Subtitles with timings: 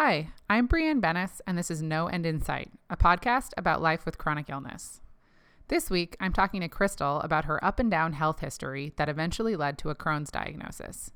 [0.00, 4.06] Hi, I'm Brianne Bennis, and this is No End in Sight, a podcast about life
[4.06, 5.00] with chronic illness.
[5.66, 9.56] This week, I'm talking to Crystal about her up and down health history that eventually
[9.56, 11.10] led to a Crohn's diagnosis.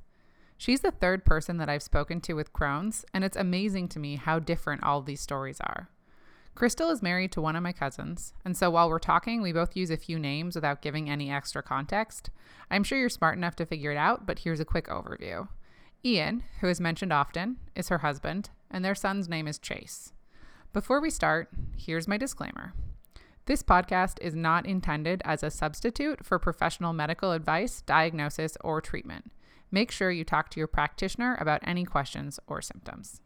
[0.59, 4.17] She's the third person that I've spoken to with Crohn's, and it's amazing to me
[4.17, 5.89] how different all these stories are.
[6.57, 9.77] Crystal is married to one of my cousins, and so while we're talking, we both
[9.77, 12.31] use a few names without giving any extra context.
[12.69, 15.47] I'm sure you're smart enough to figure it out, but here's a quick overview.
[16.05, 20.13] Ian, who is mentioned often, is her husband, and their son's name is Chase.
[20.73, 22.73] Before we start, here's my disclaimer.
[23.45, 29.31] This podcast is not intended as a substitute for professional medical advice, diagnosis, or treatment.
[29.71, 33.21] Make sure you talk to your practitioner about any questions or symptoms.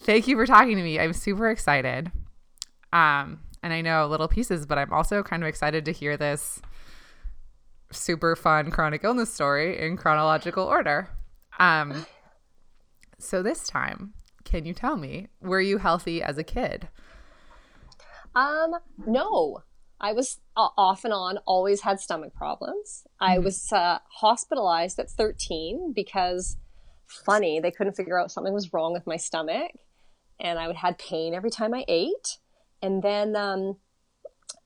[0.00, 1.00] Thank you for talking to me.
[1.00, 2.12] I'm super excited.
[2.92, 6.60] Um, and I know little pieces, but I'm also kind of excited to hear this
[7.96, 11.08] super fun chronic illness story in chronological order.
[11.58, 12.06] Um,
[13.18, 14.14] so this time,
[14.44, 16.88] can you tell me, were you healthy as a kid?
[18.34, 18.74] Um,
[19.06, 19.62] no.
[19.98, 23.06] I was uh, off and on, always had stomach problems.
[23.18, 26.58] I was uh, hospitalized at 13 because,
[27.06, 29.72] funny, they couldn't figure out something was wrong with my stomach.
[30.38, 32.38] And I would had pain every time I ate.
[32.82, 33.76] And then um,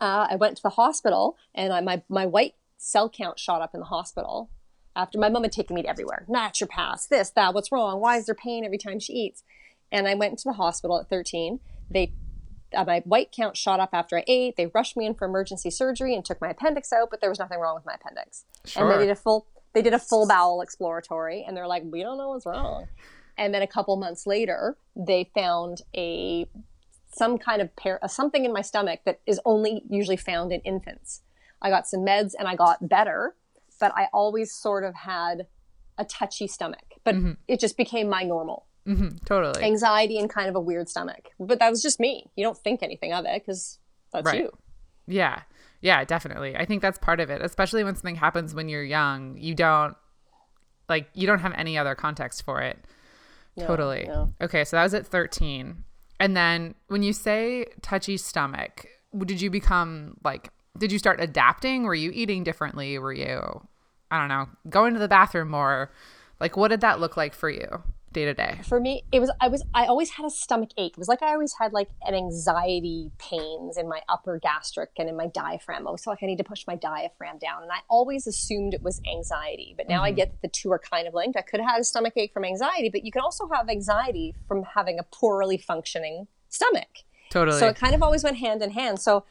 [0.01, 3.75] uh, I went to the hospital and I, my, my white cell count shot up
[3.75, 4.51] in the hospital
[4.97, 6.25] after my mom had taken me to everywhere.
[6.29, 8.01] Naturopaths, this, that, what's wrong?
[8.01, 9.45] Why is there pain every time she eats?
[9.93, 11.61] And I went to the hospital at 13.
[11.91, 12.13] They
[12.73, 14.57] uh, my white count shot up after I ate.
[14.57, 17.41] They rushed me in for emergency surgery and took my appendix out, but there was
[17.41, 18.45] nothing wrong with my appendix.
[18.65, 18.89] Sure.
[18.89, 22.03] And they did a full they did a full bowel exploratory and they're like, we
[22.03, 22.87] don't know what's wrong.
[23.37, 26.47] And then a couple months later, they found a
[27.13, 31.23] some kind of uh, something in my stomach that is only usually found in infants.
[31.63, 33.35] I got some meds and I got better,
[33.79, 35.47] but I always sort of had
[35.99, 36.85] a touchy stomach.
[37.05, 37.17] But
[37.49, 39.63] it just became my normal hmm totally.
[39.63, 41.29] anxiety and kind of a weird stomach.
[41.39, 42.31] But that was just me.
[42.37, 43.79] You don't think anything of it because
[44.13, 44.41] that's Right.
[44.41, 44.51] you.
[45.07, 45.43] Yeah.
[45.83, 46.57] Yeah, definitely.
[46.57, 49.37] I think that's part of it, especially when something happens when you're young.
[49.37, 49.97] You don't
[50.89, 52.79] like you don't have any other context for it.
[53.59, 54.09] Totally.
[54.41, 55.85] Okay, so that was at 13.
[56.19, 58.87] And then when you say touchy stomach,
[59.19, 61.85] did you become like did you start adapting?
[61.85, 62.99] Were you eating differently?
[62.99, 63.67] Were you
[64.11, 65.91] I don't know, going to the bathroom more?
[66.41, 67.83] Like what did that look like for you
[68.13, 68.59] day to day?
[68.65, 70.93] For me, it was I was I always had a stomach ache.
[70.93, 75.09] It was like I always had like an anxiety pains in my upper gastric and
[75.09, 75.87] in my diaphragm.
[75.87, 78.83] I was like I need to push my diaphragm down, and I always assumed it
[78.83, 79.75] was anxiety.
[79.77, 80.17] But now I mm-hmm.
[80.17, 81.37] get that the two are kind of linked.
[81.37, 84.35] I could have had a stomach ache from anxiety, but you can also have anxiety
[84.49, 87.05] from having a poorly functioning stomach.
[87.31, 87.61] Totally.
[87.61, 88.99] So it kind of always went hand in hand.
[88.99, 89.25] So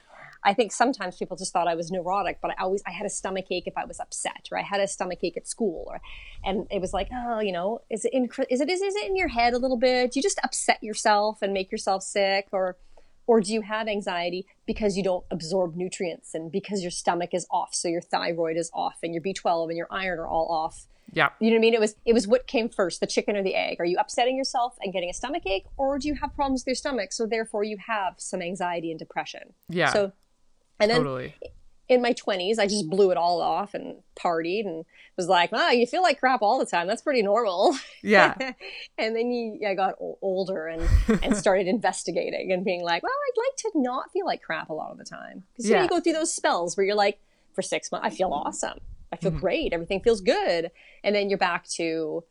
[0.43, 3.09] I think sometimes people just thought I was neurotic, but I always I had a
[3.09, 6.01] stomach ache if I was upset, or I had a stomach ache at school, or
[6.43, 9.07] and it was like, oh, you know, is it in is it is, is it
[9.07, 10.11] in your head a little bit?
[10.11, 12.77] Do you just upset yourself and make yourself sick, or
[13.27, 17.45] or do you have anxiety because you don't absorb nutrients and because your stomach is
[17.51, 20.87] off, so your thyroid is off and your B12 and your iron are all off?
[21.13, 21.29] yeah.
[21.39, 21.73] You know what I mean?
[21.73, 23.77] It was it was what came first, the chicken or the egg?
[23.79, 26.67] Are you upsetting yourself and getting a stomach ache, or do you have problems with
[26.67, 29.53] your stomach, so therefore you have some anxiety and depression?
[29.69, 29.91] Yeah.
[29.91, 30.11] So,
[30.79, 31.35] and then totally.
[31.87, 34.85] in my twenties, I just blew it all off and partied and
[35.17, 36.87] was like, "Ah, you feel like crap all the time.
[36.87, 38.35] That's pretty normal." Yeah.
[38.97, 40.87] and then you, I got older and
[41.23, 44.73] and started investigating and being like, "Well, I'd like to not feel like crap a
[44.73, 45.83] lot of the time." Because you, know, Yeah.
[45.83, 47.19] you go through those spells where you're like,
[47.53, 48.79] for six months, I feel awesome.
[49.11, 49.39] I feel Mm-hmm.
[49.39, 49.73] great.
[49.73, 50.69] Everything feels good,
[51.03, 52.23] and then you're back to,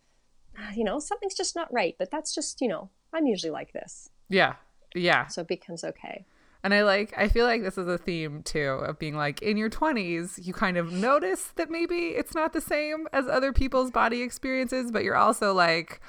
[0.56, 1.96] "Ah, you know, something's just not right.
[1.98, 4.54] But that's just, you know, I'm usually like this, Yeah.
[4.94, 5.26] Yeah.
[5.26, 6.24] so it becomes okay.
[6.64, 9.56] And I like, I feel like this is a theme too of being like in
[9.56, 13.90] your 20s, you kind of notice that maybe it's not the same as other people's
[13.90, 16.00] body experiences, but you're also like,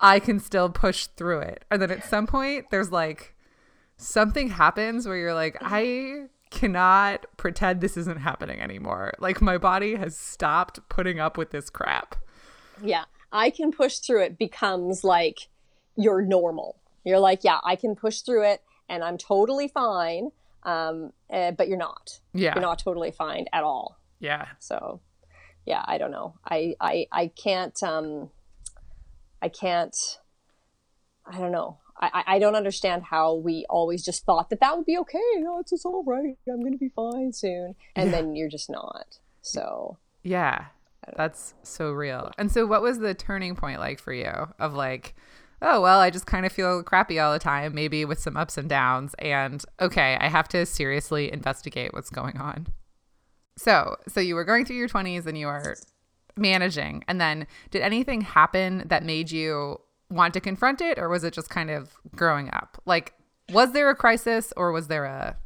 [0.00, 1.64] I can still push through it.
[1.70, 3.34] And then at some point, there's like
[3.96, 9.14] something happens where you're like, I cannot pretend this isn't happening anymore.
[9.18, 12.16] Like my body has stopped putting up with this crap.
[12.82, 15.48] yeah, I can push through it becomes like
[15.96, 16.76] you're normal.
[17.04, 20.30] You're like, yeah, I can push through it and I'm totally fine.
[20.62, 22.20] Um, uh, but you're not.
[22.32, 22.54] Yeah.
[22.54, 23.98] You're not totally fine at all.
[24.18, 24.46] Yeah.
[24.60, 25.00] So,
[25.66, 26.34] yeah, I don't know.
[26.44, 28.30] I, I, I can't, um,
[29.42, 29.94] I can't,
[31.26, 31.78] I don't know.
[32.00, 35.18] I, I- don't understand how we always just thought that that would be okay.
[35.46, 36.36] Oh, it's, it's all right.
[36.48, 37.74] I'm going to be fine soon.
[37.94, 39.18] And then you're just not.
[39.42, 40.66] So, Yeah.
[41.16, 42.30] That's so real.
[42.38, 45.14] And so what was the turning point like for you of like,
[45.62, 48.58] oh, well, I just kind of feel crappy all the time, maybe with some ups
[48.58, 52.66] and downs and okay, I have to seriously investigate what's going on.
[53.56, 55.76] So, so you were going through your 20s and you were
[56.36, 57.04] managing.
[57.06, 59.80] And then did anything happen that made you
[60.10, 62.80] want to confront it or was it just kind of growing up?
[62.84, 63.14] Like
[63.50, 65.36] was there a crisis or was there a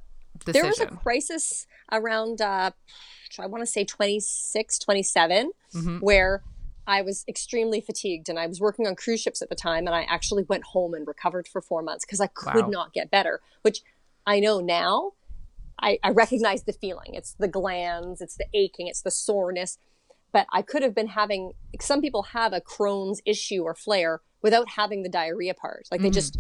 [0.45, 0.63] decision?
[0.63, 2.71] There was a crisis around uh
[3.41, 5.99] I want to say 26, 27 Mm-hmm.
[5.99, 6.43] where
[6.89, 9.95] I was extremely fatigued and I was working on cruise ships at the time and
[9.95, 12.71] I actually went home and recovered for 4 months because I could Wow.
[12.71, 13.83] not get better, which
[14.27, 15.13] I know now
[15.81, 17.15] I, I recognize the feeling.
[17.15, 19.79] It's the glands, it's the aching, it's the soreness.
[20.33, 24.71] But I could have been having, some people have a Crohn's issue or flare without
[24.71, 25.87] having the diarrhea part.
[25.91, 26.15] Like they mm.
[26.15, 26.39] just,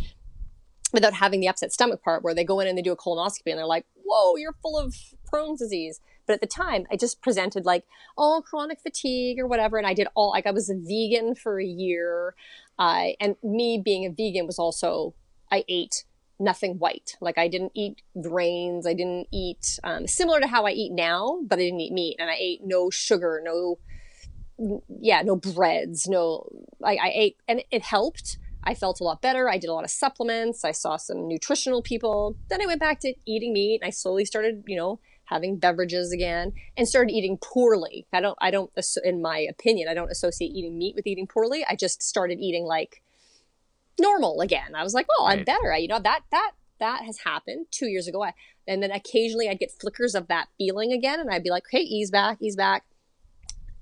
[0.93, 3.47] without having the upset stomach part where they go in and they do a colonoscopy
[3.47, 4.95] and they're like, whoa, you're full of
[5.31, 6.01] Crohn's disease.
[6.29, 7.85] But at the time, I just presented like,
[8.17, 9.79] oh, chronic fatigue or whatever.
[9.79, 12.37] And I did all, like, I was a vegan for a year.
[12.79, 15.15] I and me being a vegan was also,
[15.51, 16.05] I ate
[16.39, 17.17] nothing white.
[17.21, 18.87] Like I didn't eat grains.
[18.87, 22.17] I didn't eat um, similar to how I eat now, but I didn't eat meat,
[22.19, 23.79] and I ate no sugar, no,
[25.01, 26.49] yeah, no breads, no.
[26.85, 28.39] I, I ate, and it helped.
[28.65, 29.49] I felt a lot better.
[29.49, 30.65] I did a lot of supplements.
[30.65, 32.37] I saw some nutritional people.
[32.51, 33.81] Then I went back to eating meat.
[33.81, 38.07] and I slowly started, you know, having beverages again and started eating poorly.
[38.13, 38.71] I don't, I don't,
[39.05, 41.67] in my opinion, I don't associate eating meat with eating poorly.
[41.69, 43.03] I just started eating like
[44.01, 44.75] normal again.
[44.75, 45.73] I was like, oh, I'm better.
[45.73, 48.25] I, you know, that, that, that has happened two years ago.
[48.25, 48.33] I,
[48.67, 51.21] and then occasionally I'd get flickers of that feeling again.
[51.21, 52.85] And I'd be like, hey, ease back, ease back,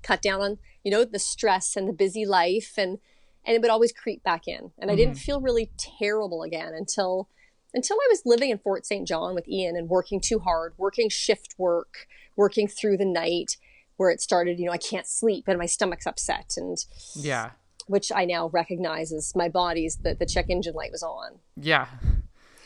[0.03, 2.73] cut down on, you know, the stress and the busy life.
[2.77, 2.97] And,
[3.45, 4.71] and it would always creep back in.
[4.79, 5.23] And I didn't mm-hmm.
[5.23, 7.29] feel really terrible again until,
[7.77, 9.07] until I was living in Fort St.
[9.07, 13.57] John with Ian and working too hard, working shift work, working through the night
[13.95, 16.77] where it started, you know, I can't sleep and my stomach's upset and
[17.15, 17.51] Yeah.
[17.87, 21.39] which I now recognize as my body's the, the check engine light was on.
[21.55, 21.87] Yeah.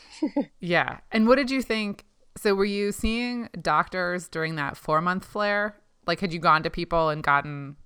[0.60, 0.98] yeah.
[1.10, 2.04] And what did you think?
[2.36, 5.76] So were you seeing doctors during that 4-month flare?
[6.06, 7.76] Like had you gone to people and gotten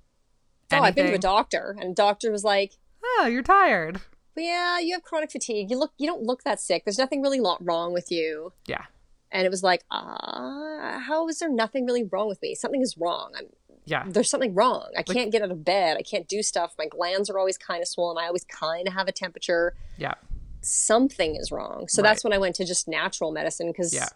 [0.73, 2.73] Oh, I've been to a doctor and the doctor was like,
[3.05, 4.01] Oh, you're tired.
[4.45, 5.71] Yeah, you have chronic fatigue.
[5.71, 6.85] You look, you don't look that sick.
[6.85, 8.53] There's nothing really wrong with you.
[8.67, 8.85] Yeah.
[9.33, 12.55] And it was like, uh, how is there nothing really wrong with me?
[12.55, 13.33] Something is wrong.
[13.37, 13.47] I'm,
[13.85, 14.05] Yeah.
[14.09, 14.91] there's something wrong.
[14.97, 15.97] I can't get out of bed.
[15.99, 16.75] I can't do stuff.
[16.79, 18.23] My glands are always kind of swollen.
[18.23, 19.75] I always kind of have a temperature.
[19.99, 20.15] Yeah.
[20.63, 21.87] Something is wrong.
[21.89, 22.09] So Right.
[22.11, 24.09] that's when I went to just natural medicine because Yeah.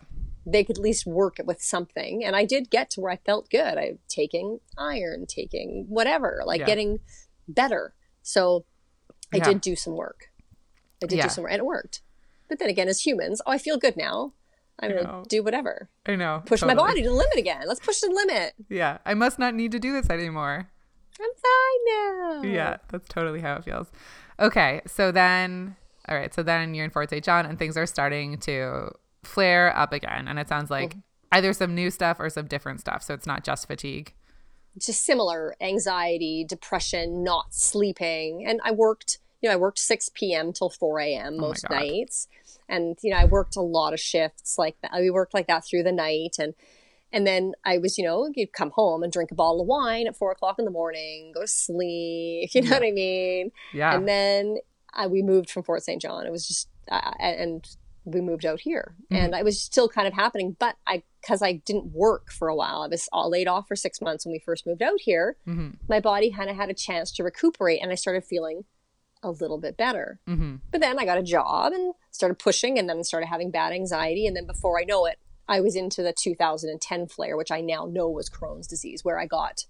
[0.47, 2.25] they could at least work it with something.
[2.25, 3.79] And I did get to where I felt good.
[3.79, 6.67] I taking iron, taking whatever, like Yeah.
[6.67, 7.01] getting
[7.47, 7.95] better.
[8.23, 8.65] So
[9.33, 9.45] I Yeah.
[9.45, 10.31] did do some work.
[11.03, 11.25] I did Yeah.
[11.25, 12.01] do some work and it worked.
[12.49, 14.33] But then again, as humans, oh, I feel good now.
[14.83, 15.89] I'm going to do whatever.
[16.07, 16.43] I know.
[16.47, 17.65] Push my body to the limit again.
[17.67, 18.55] Let's push the limit.
[18.71, 18.99] Yeah.
[19.05, 20.71] I must not need to do this anymore.
[21.21, 22.51] I'm fine now.
[22.51, 23.89] Yeah, that's totally how it feels.
[24.39, 25.77] Okay, so then,
[26.09, 27.23] all right, so then you're in Fort St.
[27.23, 28.93] John and things are starting to
[29.23, 30.27] flare up again.
[30.29, 31.01] And it sounds like Mm-hmm.
[31.33, 33.03] either some new stuff or some different stuff.
[33.03, 34.15] So it's not just fatigue.
[34.81, 38.45] Just similar anxiety, depression, not sleeping.
[38.47, 40.53] And I worked, you know, I worked 6 p.m.
[40.53, 41.35] till 4 a.m.
[41.35, 41.77] Oh most God.
[41.77, 42.29] nights.
[42.69, 44.93] And, you know, I worked a lot of shifts like that.
[44.95, 46.37] We worked like that through the night.
[46.39, 46.55] And,
[47.13, 50.07] and then I was, you know, you'd come home and drink a bottle of wine
[50.07, 52.51] at four o'clock in the morning, go to sleep.
[52.55, 52.75] You know Yeah.
[52.79, 53.53] what I mean?
[53.75, 53.95] Yeah.
[53.95, 54.57] And then
[54.95, 56.01] uh, we moved from Fort St.
[56.01, 56.27] John.
[56.27, 57.69] It was just, uh, and
[58.05, 59.17] we moved out here, Mm-hmm.
[59.17, 60.57] and it was still kind of happening.
[60.59, 63.77] But I, because I didn't work for a while, I was all laid off for
[63.77, 65.37] six months when we first moved out here.
[65.47, 65.77] Mhm.
[65.89, 68.65] My body kind of had a chance to recuperate, and I started feeling
[69.23, 70.19] a little bit better.
[70.27, 73.73] hmm But then I got a job and started pushing, and then started having bad
[73.73, 77.61] anxiety, and then before I know it, I was into the 2010 flare, which I
[77.61, 79.67] now know was Crohn's disease, where I got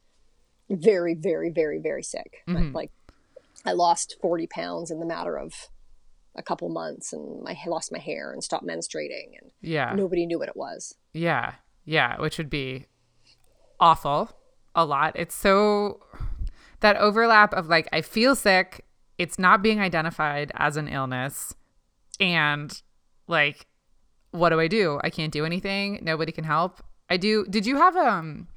[0.68, 2.44] very, very, very, very sick.
[2.46, 2.72] Mhm.
[2.74, 2.92] Like
[3.64, 5.68] I lost 40 pounds in the matter of
[6.40, 9.92] a couple months, and I lost my hair and stopped menstruating, and Yeah.
[9.94, 10.94] nobody knew what it was.
[11.12, 11.54] Yeah.
[11.84, 12.20] Yeah.
[12.20, 12.86] Which would be
[13.78, 14.30] awful
[14.74, 15.12] a lot.
[15.16, 16.00] It's so
[16.80, 18.84] that overlap of like, I feel sick.
[19.18, 21.54] It's not being identified as an illness.
[22.18, 22.80] And
[23.26, 23.66] like,
[24.30, 24.98] what do I do?
[25.04, 25.98] I can't do anything.
[26.02, 26.82] Nobody can help.
[27.08, 27.44] I do.
[27.46, 28.48] Did you have um,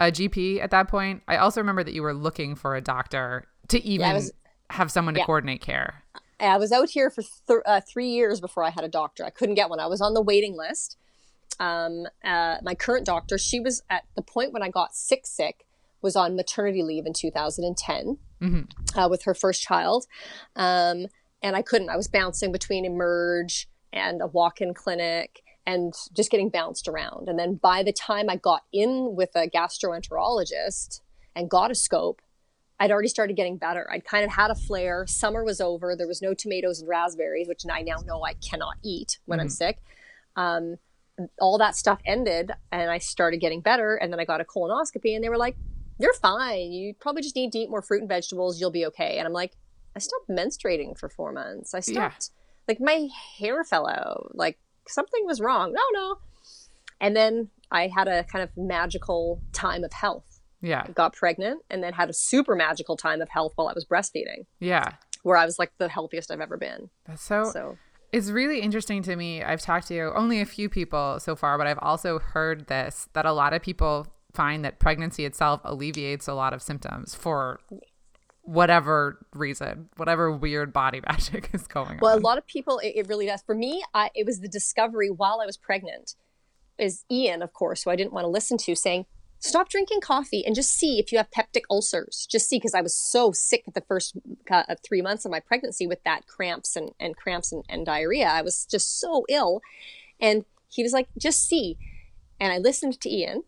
[0.00, 1.22] a GP at that point?
[1.28, 4.32] I also remember that you were looking for a doctor to even was-
[4.70, 5.26] have someone to yeah.
[5.26, 6.02] coordinate care.
[6.40, 9.24] I was out here for th- uh, three years before I had a doctor.
[9.24, 9.80] I couldn't get one.
[9.80, 10.96] I was on the waiting list.
[11.60, 15.66] Um, uh, my current doctor, she was at the point when I got sick, sick,
[16.00, 18.18] was on maternity leave in 2010
[18.96, 20.06] uh, with her first child.
[20.54, 21.06] Um,
[21.42, 21.90] and I couldn't.
[21.90, 27.28] I was bouncing between Emerge and a walk in clinic and just getting bounced around.
[27.28, 31.00] And then by the time I got in with a gastroenterologist
[31.34, 32.22] and got a scope,
[32.80, 33.88] I'd already started getting better.
[33.90, 35.06] I'd kind of had a flare.
[35.06, 35.96] Summer was over.
[35.96, 39.48] There was no tomatoes and raspberries, which I now know I cannot eat when I'm
[39.48, 39.78] sick.
[40.36, 40.76] Um,
[41.40, 43.96] all that stuff ended, and I started getting better.
[43.96, 45.56] And then I got a colonoscopy, and they were like,
[45.98, 46.70] you're fine.
[46.70, 48.60] You probably just need to eat more fruit and vegetables.
[48.60, 49.18] You'll be okay.
[49.18, 49.56] And I'm like,
[49.96, 51.74] I stopped menstruating for four months.
[51.74, 52.68] I stopped, yeah.
[52.68, 53.08] like, my
[53.38, 54.30] hair fell out.
[54.34, 55.72] Like, something was wrong.
[55.72, 56.18] No, no.
[57.00, 60.27] And then I had a kind of magical time of health.
[60.60, 60.86] Yeah.
[60.94, 64.46] Got pregnant and then had a super magical time of health while I was breastfeeding.
[64.60, 64.92] Yeah.
[65.22, 66.90] Where I was like the healthiest I've ever been.
[67.06, 67.78] That's so, so
[68.12, 69.42] it's really interesting to me.
[69.42, 73.26] I've talked to only a few people so far, but I've also heard this that
[73.26, 77.60] a lot of people find that pregnancy itself alleviates a lot of symptoms for
[78.42, 82.16] whatever reason, whatever weird body magic is going well, on.
[82.16, 83.42] Well, a lot of people, it, it really does.
[83.42, 86.14] For me, I, it was the discovery while I was pregnant.
[86.78, 89.06] Is Ian, of course, who I didn't want to listen to, saying,
[89.38, 92.26] stop drinking coffee and just see if you have peptic ulcers.
[92.30, 94.16] Just see, because I was so sick at the first
[94.50, 98.26] uh, three months of my pregnancy with that cramps and, and cramps and, and diarrhea.
[98.26, 99.60] I was just so ill.
[100.20, 101.78] And he was like, just see.
[102.40, 103.44] And I listened to Ian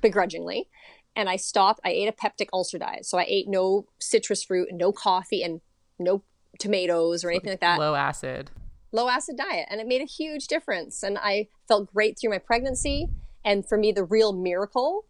[0.00, 0.68] begrudgingly
[1.16, 1.80] and I stopped.
[1.84, 3.06] I ate a peptic ulcer diet.
[3.06, 5.60] So I ate no citrus fruit and no coffee and
[5.98, 6.22] no
[6.58, 7.78] tomatoes or anything like that.
[7.78, 8.50] Low acid.
[8.92, 9.66] Low acid diet.
[9.70, 11.02] And it made a huge difference.
[11.02, 13.08] And I felt great through my pregnancy.
[13.44, 15.06] And for me, the real miracle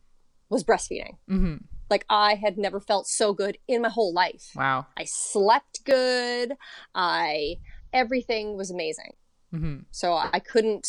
[0.51, 1.17] was breastfeeding.
[1.31, 1.57] Mm-hmm.
[1.89, 4.51] Like I had never felt so good in my whole life.
[4.55, 4.87] Wow.
[4.97, 6.53] I slept good.
[6.95, 7.57] I
[7.93, 9.15] everything was amazing.
[9.55, 9.79] Mm-hmm.
[9.91, 10.89] So I couldn't.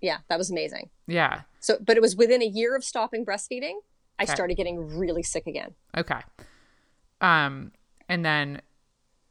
[0.00, 0.90] Yeah, that was amazing.
[1.06, 1.42] Yeah.
[1.60, 3.74] So, but it was within a year of stopping breastfeeding,
[4.18, 4.32] I okay.
[4.32, 5.74] started getting really sick again.
[5.96, 6.20] Okay.
[7.20, 7.72] Um,
[8.08, 8.62] and then,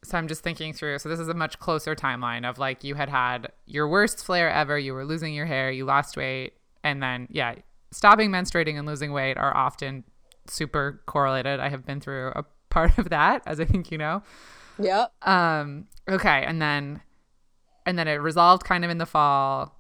[0.03, 0.99] so I'm just thinking through.
[0.99, 4.49] So this is a much closer timeline of like you had had your worst flare
[4.49, 4.77] ever.
[4.77, 5.71] You were losing your hair.
[5.71, 7.55] You lost weight, and then yeah,
[7.91, 10.03] stopping menstruating and losing weight are often
[10.47, 11.59] super correlated.
[11.59, 14.23] I have been through a part of that, as I think you know.
[14.79, 15.13] Yep.
[15.27, 15.87] Um.
[16.09, 17.01] Okay, and then,
[17.85, 19.75] and then it resolved kind of in the fall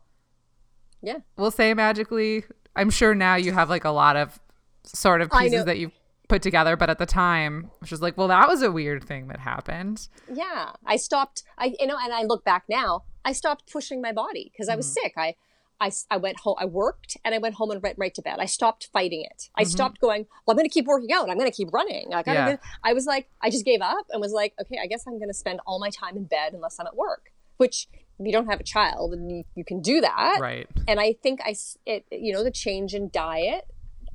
[1.05, 1.19] yeah.
[1.37, 2.45] We'll say magically.
[2.75, 4.39] I'm sure now you have like a lot of
[4.83, 5.91] sort of pieces that you've
[6.27, 9.27] put together, but at the time, which was like, well, that was a weird thing
[9.27, 10.07] that happened.
[10.33, 10.71] Yeah.
[10.85, 14.51] I stopped, I, you know, and I look back now, I stopped pushing my body
[14.51, 15.05] because I was mm-hmm.
[15.05, 15.13] sick.
[15.15, 15.35] I,
[15.79, 18.37] I, I went home, I worked and I went home and went right to bed.
[18.39, 19.49] I stopped fighting it.
[19.55, 19.69] I mm-hmm.
[19.69, 21.29] stopped going, well, I'm going to keep working out.
[21.29, 22.09] I'm going to keep running.
[22.09, 22.57] Like, yeah.
[22.83, 25.29] I was like, I just gave up and was like, okay, I guess I'm going
[25.29, 27.87] to spend all my time in bed unless I'm at work, which
[28.19, 30.37] if you don't have a child and you, you can do that.
[30.39, 30.67] Right.
[30.87, 31.55] And I think I,
[31.85, 33.65] it, you know, the change in diet,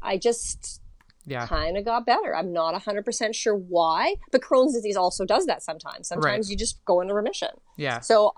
[0.01, 0.81] I just
[1.27, 1.47] yeah.
[1.47, 2.35] kind of got better.
[2.35, 6.09] I'm not 100% sure why, but Crohn's disease also does that sometimes.
[6.09, 6.51] Sometimes right.
[6.51, 7.51] you just go into remission.
[7.77, 8.01] Yeah.
[8.01, 8.33] So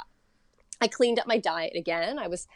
[0.81, 2.19] I cleaned up my diet again.
[2.19, 2.49] I was,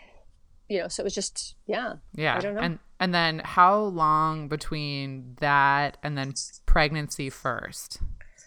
[0.68, 1.94] you know, so it was just, yeah.
[2.14, 2.36] Yeah.
[2.36, 2.60] I don't know.
[2.60, 8.00] And, and then how long between that and then pregnancy first?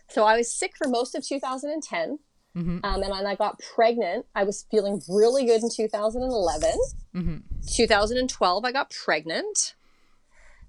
[0.10, 2.20] So I was sick for most of 2010.
[2.58, 2.80] Mm-hmm.
[2.84, 4.26] Um, and I got pregnant.
[4.36, 6.70] I was feeling really good in 2011.
[7.16, 7.38] Mm-hmm.
[7.68, 9.76] 2012, I got pregnant.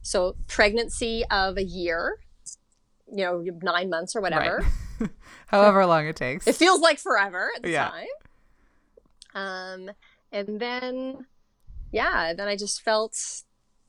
[0.03, 2.19] So, pregnancy of a year,
[3.11, 4.65] you know, nine months or whatever.
[4.99, 5.11] Right.
[5.47, 6.47] However long it takes.
[6.47, 7.91] It feels like forever at the yeah.
[7.91, 8.07] time.
[9.35, 9.91] Um,
[10.33, 11.27] and then,
[11.93, 13.17] yeah, then I just felt,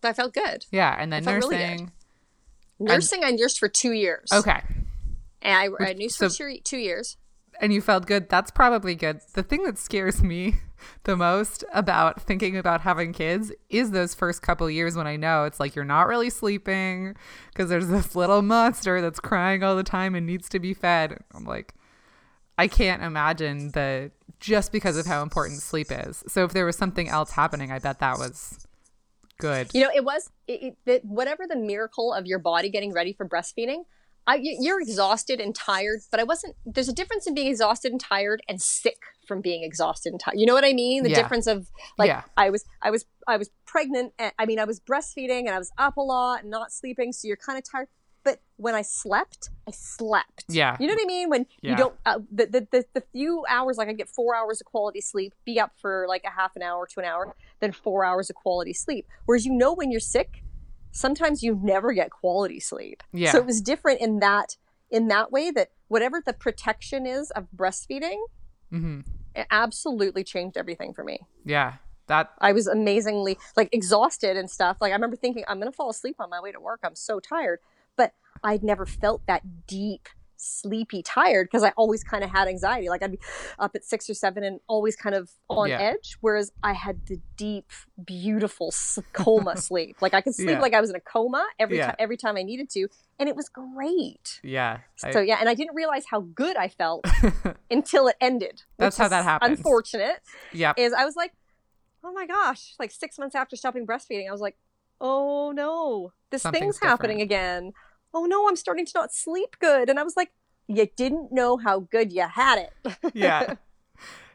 [0.03, 0.65] I felt good.
[0.71, 0.95] Yeah.
[0.97, 1.49] And then nursing.
[1.49, 1.87] Really
[2.79, 4.29] nursing, and, I nursed for two years.
[4.33, 4.61] Okay.
[5.41, 7.17] And I, I nursed so, for two, two years
[7.61, 9.21] and you felt good, that's probably good.
[9.33, 10.55] The thing that scares me
[11.03, 15.45] the most about thinking about having kids is those first couple years when I know
[15.45, 17.15] it's like you're not really sleeping
[17.49, 21.23] because there's this little monster that's crying all the time and needs to be fed.
[21.33, 21.75] I'm like,
[22.61, 26.23] I can't imagine the just because of how important sleep is.
[26.27, 28.67] So if there was something else happening, I bet that was
[29.39, 29.71] good.
[29.73, 33.27] You know, it was it, it, whatever the miracle of your body getting ready for
[33.27, 33.85] breastfeeding.
[34.27, 36.55] I, you're exhausted and tired, but I wasn't.
[36.63, 40.39] There's a difference in being exhausted and tired and sick from being exhausted and tired.
[40.39, 41.01] You know what I mean?
[41.01, 41.15] The yeah.
[41.15, 42.21] difference of like yeah.
[42.37, 44.13] I was, I was, I was pregnant.
[44.19, 47.11] And, I mean, I was breastfeeding and I was up a lot and not sleeping,
[47.11, 47.87] so you're kind of tired.
[48.23, 50.45] But when I slept, I slept.
[50.47, 50.77] Yeah.
[50.79, 51.29] You know what I mean?
[51.29, 51.71] When yeah.
[51.71, 54.65] you don't, uh, the, the, the, the few hours, like I get four hours of
[54.65, 58.05] quality sleep, be up for like a half an hour to an hour, then four
[58.05, 59.07] hours of quality sleep.
[59.25, 60.43] Whereas you know when you're sick,
[60.91, 63.01] sometimes you never get quality sleep.
[63.11, 63.31] Yeah.
[63.31, 64.57] So it was different in that
[64.91, 68.19] in that way that whatever the protection is of breastfeeding,
[68.71, 68.99] mm-hmm.
[69.33, 71.21] it absolutely changed everything for me.
[71.45, 71.75] Yeah.
[72.07, 74.77] That I was amazingly like exhausted and stuff.
[74.81, 76.81] Like I remember thinking I'm going to fall asleep on my way to work.
[76.83, 77.59] I'm so tired.
[78.43, 80.07] I'd never felt that deep
[80.41, 82.89] sleepy, tired because I always kind of had anxiety.
[82.89, 83.19] Like I'd be
[83.59, 85.79] up at six or seven and always kind of on yeah.
[85.79, 86.17] edge.
[86.21, 87.69] Whereas I had the deep,
[88.03, 88.73] beautiful
[89.13, 89.97] coma sleep.
[90.01, 90.59] Like I could sleep yeah.
[90.59, 91.87] like I was in a coma every yeah.
[91.87, 92.87] time every time I needed to,
[93.19, 94.39] and it was great.
[94.43, 94.79] Yeah.
[94.95, 95.21] So I...
[95.21, 97.05] yeah, and I didn't realize how good I felt
[97.71, 98.63] until it ended.
[98.77, 99.59] That's how that happens.
[99.59, 100.21] Unfortunate.
[100.51, 100.73] Yeah.
[100.77, 101.33] Is I was like,
[102.03, 104.57] oh my gosh, like six months after stopping breastfeeding, I was like,
[104.99, 107.73] oh no, this Something's thing's happening again.
[108.13, 109.89] Oh no, I'm starting to not sleep good.
[109.89, 110.31] And I was like,
[110.67, 112.95] you didn't know how good you had it.
[113.13, 113.55] yeah.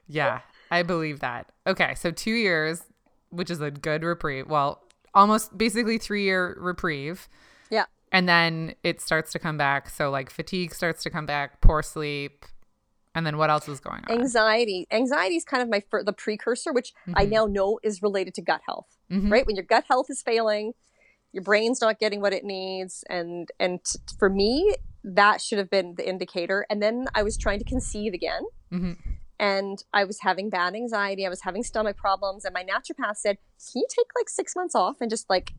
[0.08, 0.40] Yeah,
[0.70, 1.50] I believe that.
[1.66, 2.84] Okay, so two years,
[3.30, 4.46] which is a good reprieve.
[4.48, 4.82] Well,
[5.14, 7.28] almost basically three year reprieve.
[7.70, 7.86] yeah.
[8.12, 9.90] And then it starts to come back.
[9.90, 12.44] So, like, fatigue starts to come back, poor sleep.
[13.16, 14.12] And then what else is going on?
[14.20, 14.86] Anxiety.
[14.92, 17.30] Anxiety is kind of my fir- the precursor, which I Mhm.
[17.30, 18.86] now know is related to gut health.
[19.10, 19.32] Mhm.
[19.32, 19.44] Right?
[19.46, 20.74] When your gut health is failing,
[21.32, 25.70] your brain's not getting what it needs, and and t- for me, that should have
[25.70, 26.66] been the indicator.
[26.70, 28.42] And then I was trying to conceive again,
[28.72, 28.96] Mhm.
[29.38, 31.26] and I was having bad anxiety.
[31.26, 33.38] I was having stomach problems, and my naturopath said,
[33.72, 35.52] "Can you take like six months off and just like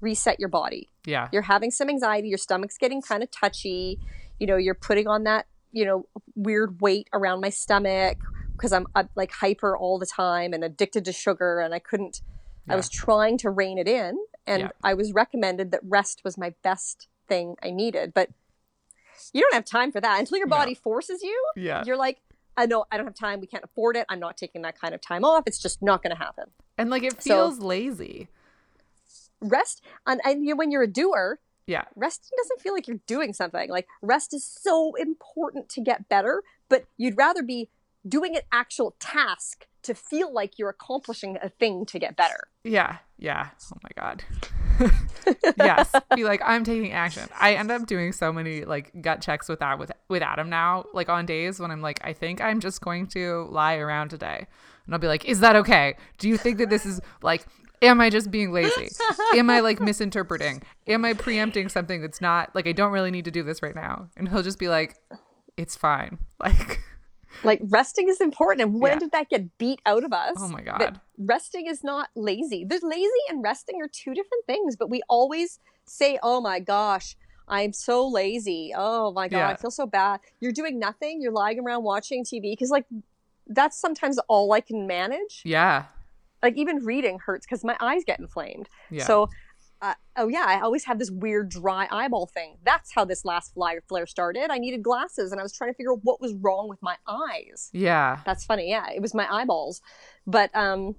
[0.00, 1.28] reset your body?" Yeah.
[1.32, 3.98] you're having some anxiety your stomach's getting kind of touchy
[4.38, 8.18] you know you're putting on that you know weird weight around my stomach
[8.52, 12.20] because I'm, I'm like hyper all the time and addicted to sugar and i couldn't
[12.68, 14.18] i was trying to rein it in
[14.50, 14.68] and Yeah.
[14.84, 18.28] i was recommended that rest was my best thing i needed but
[19.32, 20.56] you don't have time for that until your No.
[20.56, 21.82] body forces you Yeah.
[21.86, 22.18] you're like
[22.56, 24.94] i know i don't have time we can't afford it i'm not taking that kind
[24.94, 26.46] of time off it's just not going to happen
[26.78, 28.28] And like, it So- feels lazy.
[29.40, 31.84] rest and, and you, when you're a doer Yeah.
[31.96, 33.70] resting doesn't feel like you're doing something.
[33.70, 37.68] Like rest is so important to get better, but you'd rather be
[38.08, 42.48] doing an actual task to feel like you're accomplishing a thing to get better.
[42.64, 42.98] Yeah.
[43.20, 43.48] Yeah.
[43.72, 44.24] Oh my God.
[45.58, 45.94] yes.
[46.16, 47.28] Be like, I'm taking action.
[47.38, 50.86] I end up doing so many like gut checks with that with with Adam now,
[50.94, 54.46] like on days when I'm like, I think I'm just going to lie around today.
[54.86, 55.96] And I'll be like, Is that okay?
[56.16, 57.46] Do you think that this is like
[57.82, 58.88] am I just being lazy?
[59.34, 60.62] Am I like misinterpreting?
[60.86, 63.74] Am I preempting something that's not like I don't really need to do this right
[63.74, 64.08] now?
[64.16, 64.96] And he'll just be like,
[65.56, 66.18] It's fine.
[66.40, 66.80] Like
[67.44, 68.62] Like resting is important.
[68.62, 68.98] And when Yeah.
[68.98, 70.36] did that get beat out of us?
[70.38, 71.00] Oh my That God.
[71.18, 72.64] resting is not lazy.
[72.64, 77.16] There's lazy and resting are two different things, but we always say, "Oh my gosh,
[77.48, 78.72] I'm so lazy.
[78.76, 79.48] Oh my god, Yeah.
[79.48, 81.20] I feel so bad." You're doing nothing.
[81.22, 82.84] You're lying around watching TV because like
[83.46, 85.42] that's sometimes all I can manage.
[85.44, 85.86] Yeah.
[86.42, 88.66] like even reading hurts because my eyes get inflamed.
[88.90, 89.04] Yeah.
[89.04, 89.28] So,
[89.82, 92.56] uh, oh yeah, I always have this weird dry eyeball thing.
[92.64, 94.50] That's how this last flare flare started.
[94.50, 96.96] I needed glasses, and I was trying to figure out what was wrong with my
[97.06, 97.70] eyes.
[97.72, 98.20] yeah.
[98.26, 98.68] That's funny.
[98.70, 99.80] Yeah, it was my eyeballs.
[100.26, 100.96] But um,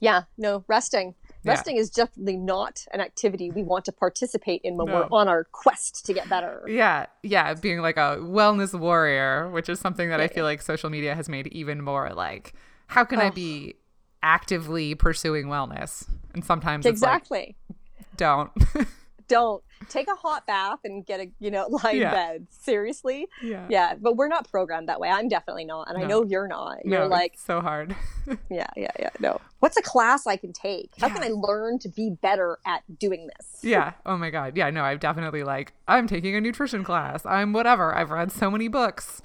[0.00, 1.14] yeah, no resting.
[1.44, 1.52] Yeah.
[1.52, 4.92] Resting is definitely not an activity we want to participate in when No.
[4.94, 6.64] we're on our quest to get better.
[6.68, 10.28] Yeah, yeah, being like a wellness warrior, which is something that I Yeah.
[10.28, 12.54] feel like social media has made even more like,
[12.86, 13.74] how can I be
[14.22, 16.08] actively pursuing wellness?
[16.34, 17.40] And sometimes Exactly.
[17.40, 17.76] it's like,
[18.16, 18.50] don't.
[19.28, 22.10] Don't take a hot bath and get a you know lie in Yeah.
[22.10, 22.46] bed.
[22.50, 23.28] Seriously.
[23.42, 23.64] yeah.
[23.70, 26.84] yeah but we're not programmed that way i'm definitely not and i know you're not
[26.84, 27.96] you're No, like so hard.
[28.50, 31.14] yeah yeah yeah no what's a class i can take how Yeah.
[31.14, 33.92] can i learn to be better at doing this yeah.
[34.04, 34.54] Oh my god.
[34.56, 37.24] Yeah, no, I've definitely like I'm taking a nutrition class.
[37.24, 37.94] I'm whatever.
[37.94, 39.22] I've read so many books.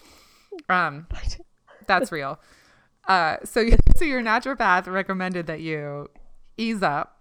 [0.70, 1.08] Um
[1.86, 2.40] that's real.
[3.08, 6.08] Uh so so your naturopath recommended that you
[6.56, 7.17] ease up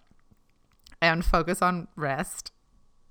[1.01, 2.53] and focus on rest.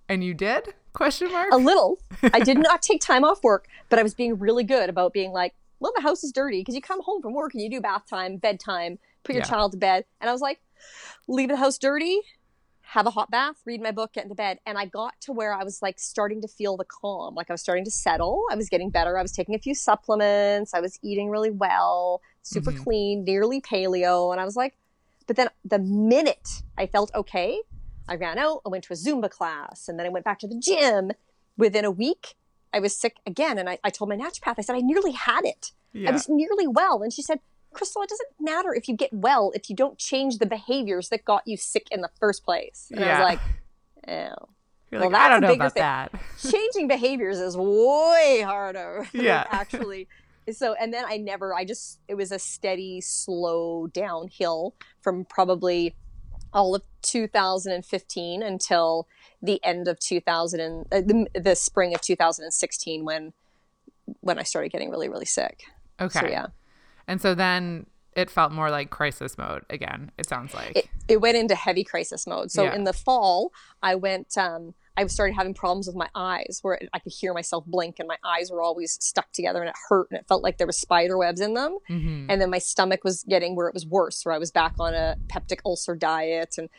[0.09, 0.73] And you did?
[0.93, 1.49] Question mark?
[1.51, 1.99] a little
[2.33, 5.31] i did not take time off work but i was being really good about being
[5.33, 7.81] like well the house is dirty because you come home from work and you do
[7.81, 9.49] bath time bedtime put your Yeah.
[9.49, 10.61] child to bed and i was like
[11.27, 12.21] leave the house dirty
[12.83, 15.53] have a hot bath read my book get into bed and i got to where
[15.53, 18.55] i was like starting to feel the calm like i was starting to settle i
[18.55, 22.71] was getting better i was taking a few supplements i was eating really well super
[22.71, 22.83] Mhm.
[22.83, 24.77] clean nearly paleo and i was like
[25.27, 27.59] but then the minute i felt okay
[28.07, 30.47] i ran out i went to a zumba class and then i went back to
[30.47, 31.11] the gym
[31.57, 32.35] within a week
[32.73, 35.45] i was sick again and i, I told my naturopath i said i nearly had
[35.45, 36.09] it yeah.
[36.09, 37.01] I was nearly well.
[37.01, 37.39] And she said,
[37.73, 41.25] Crystal, it doesn't matter if you get well if you don't change the behaviors that
[41.25, 42.91] got you sick in the first place.
[42.91, 43.39] And I was like,
[44.07, 44.49] oh.
[44.91, 45.81] You're well, like, I don't know about thing.
[45.81, 46.11] that.
[46.51, 49.07] Changing behaviors is way harder.
[49.13, 49.45] Yeah.
[49.49, 50.07] actually.
[50.51, 55.95] So, and then I never, I just, it was a steady, slow downhill from probably
[56.55, 59.07] all of 2015 until
[59.41, 63.33] the end of 2000 and uh, the, the spring of 2016 when
[64.21, 65.63] when I started getting really really sick.
[66.01, 66.19] Okay.
[66.19, 66.47] So yeah.
[67.07, 70.75] And so then it felt more like crisis mode again, it sounds like.
[70.75, 72.49] it, it went into heavy crisis mode.
[72.49, 72.73] So Yeah.
[72.75, 73.51] in the fall,
[73.83, 74.35] I went.
[74.37, 78.07] Um, I started having problems with my eyes, where I could hear myself blink, and
[78.07, 80.77] my eyes were always stuck together, and it hurt, and it felt like there was
[80.77, 81.77] spider webs in them.
[81.89, 82.27] Mhm.
[82.29, 84.93] And then my stomach was getting where it was worse, where I was back on
[84.93, 86.69] a peptic ulcer diet, and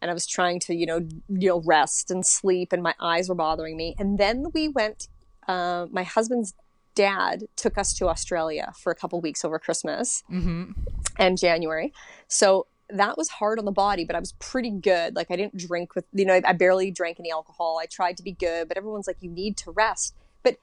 [0.00, 3.28] and I was trying to, you know, you know, rest and sleep, and my eyes
[3.28, 3.96] were bothering me.
[3.98, 5.08] And then we went.
[5.48, 6.54] Uh, my husband's
[6.94, 10.74] dad took us to Australia for a couple weeks over Christmas Mhm.
[11.18, 11.92] and January.
[12.28, 15.14] So that was hard on the body, but I was pretty good.
[15.14, 17.78] Like I didn't drink with, you know, I, I barely drank any alcohol.
[17.80, 20.14] I tried to be good, but everyone's like, you need to rest.
[20.42, 20.56] But,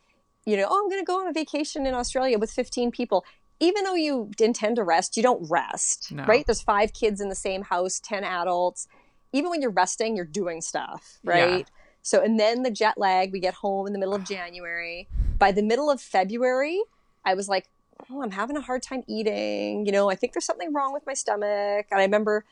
[0.45, 3.23] you know, oh, I'm going to go on a vacation in Australia with 15 people.
[3.59, 6.25] Even though you intend to rest, you don't rest, No.
[6.25, 6.45] right?
[6.45, 8.87] There's five kids in the same house, 10 adults.
[9.31, 11.59] Even when you're resting, you're doing stuff, right?
[11.59, 11.65] Yeah.
[12.01, 15.07] So, and then the jet lag, we get home in the middle of January.
[15.39, 16.81] By the middle of February,
[17.23, 17.67] I was like,
[18.09, 19.85] oh, I'm having a hard time eating.
[19.85, 21.87] You know, I think there's something wrong with my stomach.
[21.91, 22.45] And I remember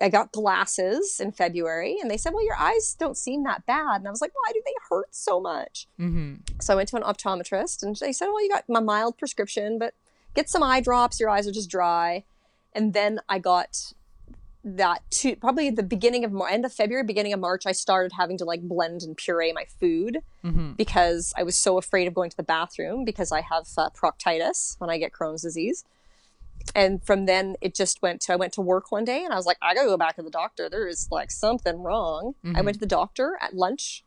[0.00, 3.96] I got glasses in February and they said, well, your eyes don't seem that bad.
[3.96, 5.86] And I was like, why do they hurt so much?
[6.00, 6.34] Mm-hmm.
[6.60, 9.78] So I went to an optometrist and they said, well, you got my mild prescription,
[9.78, 9.94] but
[10.34, 11.20] get some eye drops.
[11.20, 12.24] Your eyes are just dry.
[12.72, 13.92] And then I got
[14.64, 18.12] that to probably the beginning of Mar- end of February, beginning of March, I started
[18.16, 20.72] having to like blend and puree my food Mm-hmm.
[20.72, 24.74] because I was so afraid of going to the bathroom because I have uh, proctitis
[24.78, 25.84] when I get Crohn's disease.
[26.74, 29.36] And from then it just went to I went to work one day and I
[29.36, 30.68] was like, I gotta go back to the doctor.
[30.68, 32.34] There is like something wrong.
[32.44, 32.64] I Mhm.
[32.64, 34.04] went to the doctor at lunch,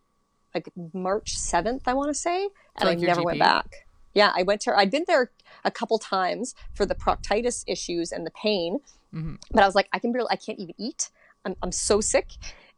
[0.55, 3.85] like March 7th, I want to say, and like I never went back.
[4.13, 5.31] Yeah, I went to I'd been there
[5.63, 8.79] a couple times for the proctitis issues and the pain,
[9.13, 9.37] Mhm.
[9.51, 11.09] but I was like, I can barely I can't even eat.
[11.45, 12.31] I'm I'm so sick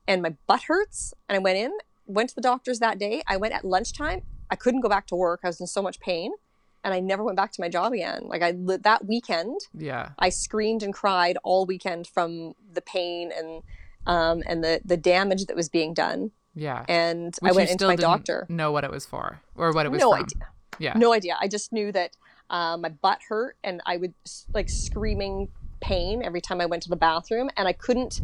[0.08, 1.14] and my butt hurts.
[1.28, 1.72] And I went in,
[2.06, 3.22] went to the doctor's that day.
[3.28, 4.22] I went at lunchtime.
[4.50, 5.42] I couldn't go back to work.
[5.44, 6.32] I was in so much pain.
[6.84, 8.22] And I never went back to my job again.
[8.28, 10.10] Like I that weekend, Yeah.
[10.18, 13.64] I screamed and cried all weekend from the pain and
[14.08, 16.32] um, and the the damage that was being done.
[16.56, 16.86] Yeah.
[16.88, 18.46] And Which I went into my didn't doctor.
[18.50, 20.24] know what it was for or what it was No from.
[20.24, 20.48] idea.
[20.80, 20.94] Yeah.
[20.96, 21.38] No idea.
[21.40, 22.12] I just knew that
[22.50, 24.14] uh, my butt hurt and I would
[24.54, 25.50] like screaming
[25.82, 28.22] pain every time I went to the bathroom, and I couldn't,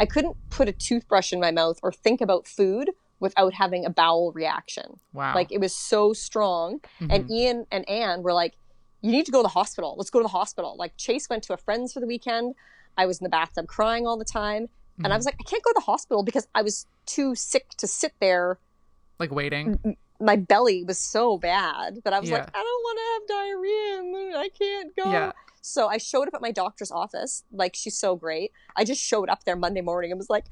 [0.00, 2.90] I couldn't put a toothbrush in my mouth or think about food
[3.20, 5.00] without having a bowel reaction.
[5.12, 5.34] Wow.
[5.34, 6.80] Like it was so strong.
[7.00, 7.30] And Mhm.
[7.30, 8.54] Ian and Anne were like,
[9.00, 9.94] "You need to go to the hospital.
[9.98, 12.54] Let's go to the hospital." Like Chase went to a friend's for the weekend.
[12.96, 14.68] I was in the bathtub crying all the time,
[14.98, 15.18] and I Mhm.
[15.18, 18.12] was like, "I can't go to the hospital because I was too sick to sit
[18.20, 18.58] there
[19.18, 19.96] like waiting.
[20.20, 24.38] my belly was so bad that I was like, I don't want to have diarrhea
[24.38, 25.10] I can't go.
[25.10, 25.32] Yeah.
[25.68, 27.44] So I showed up at my doctor's office.
[27.52, 28.52] Like, she's so great.
[28.74, 30.46] I just showed up there Monday morning and was like,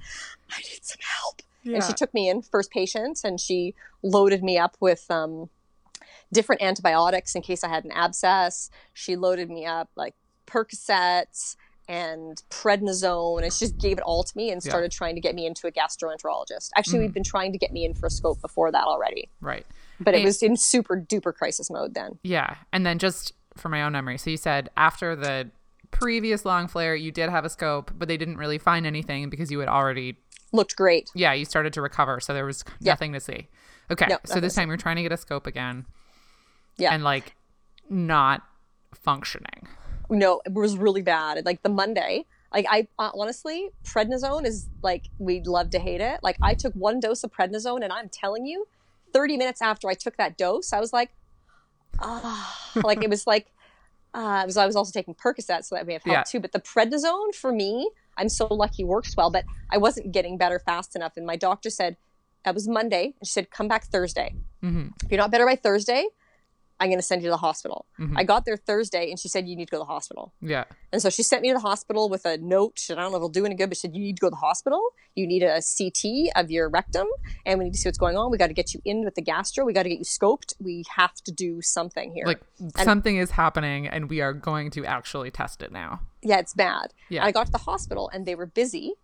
[0.50, 1.42] I need some help.
[1.62, 1.76] Yeah.
[1.76, 5.48] And she took me in, first patient, and she loaded me up with um,
[6.32, 8.70] different antibiotics in case I had an abscess.
[8.92, 10.14] She loaded me up like
[10.46, 11.56] Percocets
[11.88, 14.70] and prednisone and she just gave it all to me and Yeah.
[14.70, 16.70] started trying to get me into a gastroenterologist.
[16.76, 17.02] Actually, Mhm.
[17.02, 19.64] we'd been trying to get me in for a scope before that already right.
[20.00, 22.18] but it was in super duper crisis mode then.
[22.24, 22.56] Yeah.
[22.72, 25.50] And then just for my own memory, so you said after the
[25.90, 29.50] previous long flare, you did have a scope, but they didn't really find anything because
[29.50, 30.16] you had already,
[30.52, 31.10] Looked great.
[31.14, 32.20] yeah, you started to recover.
[32.20, 32.92] So there was Yeah.
[32.92, 33.48] nothing to see.
[33.90, 34.06] Okay.
[34.08, 35.86] No, so this time you're trying to get a scope again.
[36.76, 36.92] Yeah.
[36.92, 37.34] And like
[37.88, 38.42] not
[38.94, 39.68] functioning.
[40.10, 41.44] No, it was really bad.
[41.46, 46.20] Like the Monday, like I uh, honestly, prednisone is like we'd love to hate it.
[46.22, 48.66] Like I took one dose of prednisone, and I'm telling you,
[49.12, 51.10] 30 minutes after I took that dose, I was like,
[52.00, 53.52] ah, like it was like.
[54.14, 56.22] Uh, was, I was also taking Percocet, so that may have helped Yeah.
[56.22, 56.40] too.
[56.40, 60.58] But the prednisone for me, I'm so lucky works well, but I wasn't getting better
[60.58, 61.18] fast enough.
[61.18, 61.98] And my doctor said,
[62.42, 64.34] that was Monday, and she said, come back Thursday.
[64.62, 66.06] hmm if you're not better by Thursday,
[66.78, 67.86] I'm going to send you to the hospital.
[67.98, 68.14] Mhm.
[68.16, 70.34] I got there Thursday and she said, you need to go to the hospital.
[70.42, 70.64] Yeah.
[70.92, 72.72] And so she sent me to the hospital with a note.
[72.78, 74.16] She said, I don't know if it'll do any good, but she said, you need
[74.16, 74.82] to go to the hospital.
[75.14, 77.06] You need a CT of your rectum
[77.46, 78.30] and we need to see what's going on.
[78.30, 79.64] We got to get you in with the gastro.
[79.64, 80.52] We got to get you scoped.
[80.60, 82.26] We have to do something here.
[82.26, 82.40] Like
[82.76, 86.00] something is happening and we are going to actually test it now.
[86.22, 86.92] yeah, it's bad.
[87.08, 87.20] Yeah.
[87.20, 88.94] And I got to the hospital and they were busy.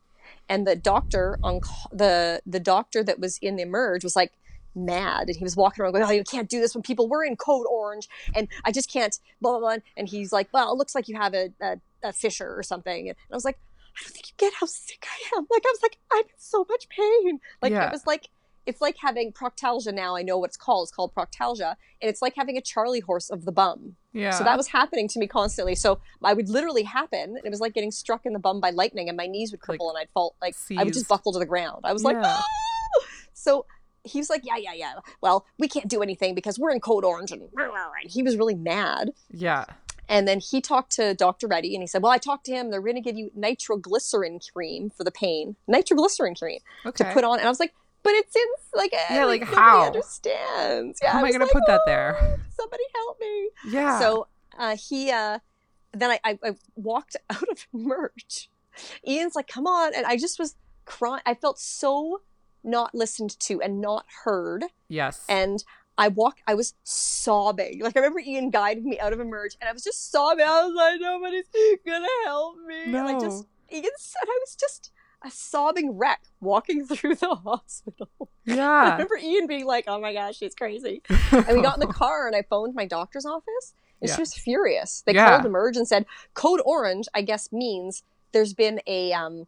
[0.48, 1.60] And the doctor on
[1.92, 4.32] the the doctor that was in the emerge was like
[4.74, 7.24] mad, and he was walking around going, "Oh, you can't do this when people were
[7.24, 9.76] in code orange, and I just can't." Blah blah blah.
[9.96, 13.08] And he's like, "Well, it looks like you have a a, a fissure or something."
[13.08, 13.58] And I was like,
[13.96, 16.26] "I don't think you get how sick I am." Like I was like, "I'm in
[16.38, 17.86] so much pain." Like Yeah.
[17.86, 18.28] it was like.
[18.64, 20.14] It's like having proctalgia now.
[20.14, 20.84] I know what it's called.
[20.84, 21.74] It's called proctalgia.
[22.00, 23.96] And it's like having a Charlie horse of the bum.
[24.12, 24.30] Yeah.
[24.30, 25.74] So that was happening to me constantly.
[25.74, 27.30] So I would literally happen.
[27.36, 29.58] and It was like getting struck in the bum by lightning, and my knees would
[29.60, 30.36] cripple, and I'd fall.
[30.40, 31.80] Like I would just buckle to the ground.
[31.82, 32.22] I was like, Yeah.
[32.36, 32.44] "Ah!"
[33.32, 33.66] so
[34.04, 34.94] he was like, yeah, yeah, yeah.
[35.20, 37.72] Well, we can't do anything because we're in code orange, and, and
[38.10, 39.12] he was really mad.
[39.30, 39.64] yeah.
[40.08, 41.46] And then he talked to Dr.
[41.46, 42.70] Reddy, and he said, well, I talked to him.
[42.70, 47.04] They're going to give you nitroglycerin cream for the pain, nitroglycerin cream Okay.
[47.04, 47.38] to put on.
[47.38, 48.42] And I was like, but it's in
[48.74, 49.86] like, Yeah, like, how?
[49.86, 50.98] understands.
[51.02, 53.48] Yeah, How am I was gonna like, put that "Oh, there?" Somebody help me.
[53.70, 54.00] Yeah.
[54.00, 54.26] So
[54.58, 55.38] uh, he, uh,
[55.92, 58.50] then I, I, I walked out of Emerge.
[59.06, 59.94] Ian's like, come on.
[59.94, 61.22] And I just was crying.
[61.24, 62.22] I felt so
[62.64, 64.64] not listened to and not heard.
[64.88, 65.24] yes.
[65.28, 65.62] And
[65.98, 67.80] I walked, I was sobbing.
[67.82, 70.44] Like, I remember Ian guided me out of Emerge and I was just sobbing.
[70.46, 71.44] I was like, nobody's
[71.86, 72.84] gonna help me.
[72.86, 73.76] And I just, No.
[73.78, 74.90] Ian said I was just
[75.24, 78.08] a sobbing wreck walking through the hospital.
[78.46, 78.68] Yeah.
[78.70, 81.92] I remember Ian being like, "Oh my gosh, she's crazy." And we got in the
[81.94, 84.16] car, and I phoned my doctor's office, and Yeah.
[84.16, 85.02] she was furious.
[85.06, 85.28] They Yeah.
[85.28, 89.46] called Emerge and said, "Code Orange," I guess means there's been a um,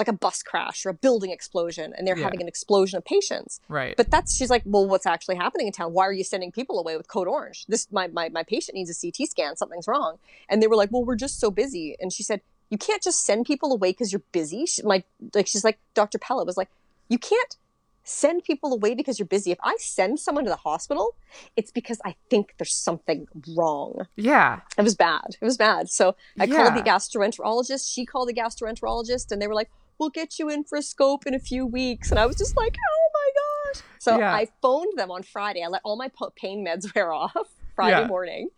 [0.00, 2.24] like a bus crash or a building explosion, and they're Yeah.
[2.24, 3.60] having an explosion of patients.
[3.68, 3.94] right.
[3.96, 5.92] But that's she's like, well, what's actually happening in town?
[5.92, 7.58] Why are you sending people away with code orange?
[7.68, 9.56] This my my my patient needs a CT scan.
[9.56, 10.12] Something's wrong.
[10.48, 11.96] And they were like, well, we're just so busy.
[12.00, 14.64] And she said, you can't just send people away because you're busy.
[14.66, 14.98] She, my
[15.34, 16.18] like she's like Dr.
[16.18, 16.70] Pella was like,
[17.08, 17.56] you can't
[18.02, 19.50] send people away because you're busy.
[19.52, 21.14] If I send someone to the hospital,
[21.54, 24.06] it's because I think there's something wrong.
[24.16, 24.60] yeah.
[24.78, 25.36] It was bad.
[25.40, 25.90] It was bad.
[25.90, 26.56] So I Yeah.
[26.56, 27.92] called the gastroenterologist.
[27.92, 31.26] She called the gastroenterologist, and they were like, "We'll get you in for a scope
[31.26, 33.30] in a few weeks." And I was just like, "Oh my
[33.74, 34.32] gosh!" So Yeah.
[34.34, 35.62] I phoned them on Friday.
[35.62, 38.06] I let all my pain meds wear off Friday Yeah.
[38.08, 38.48] morning,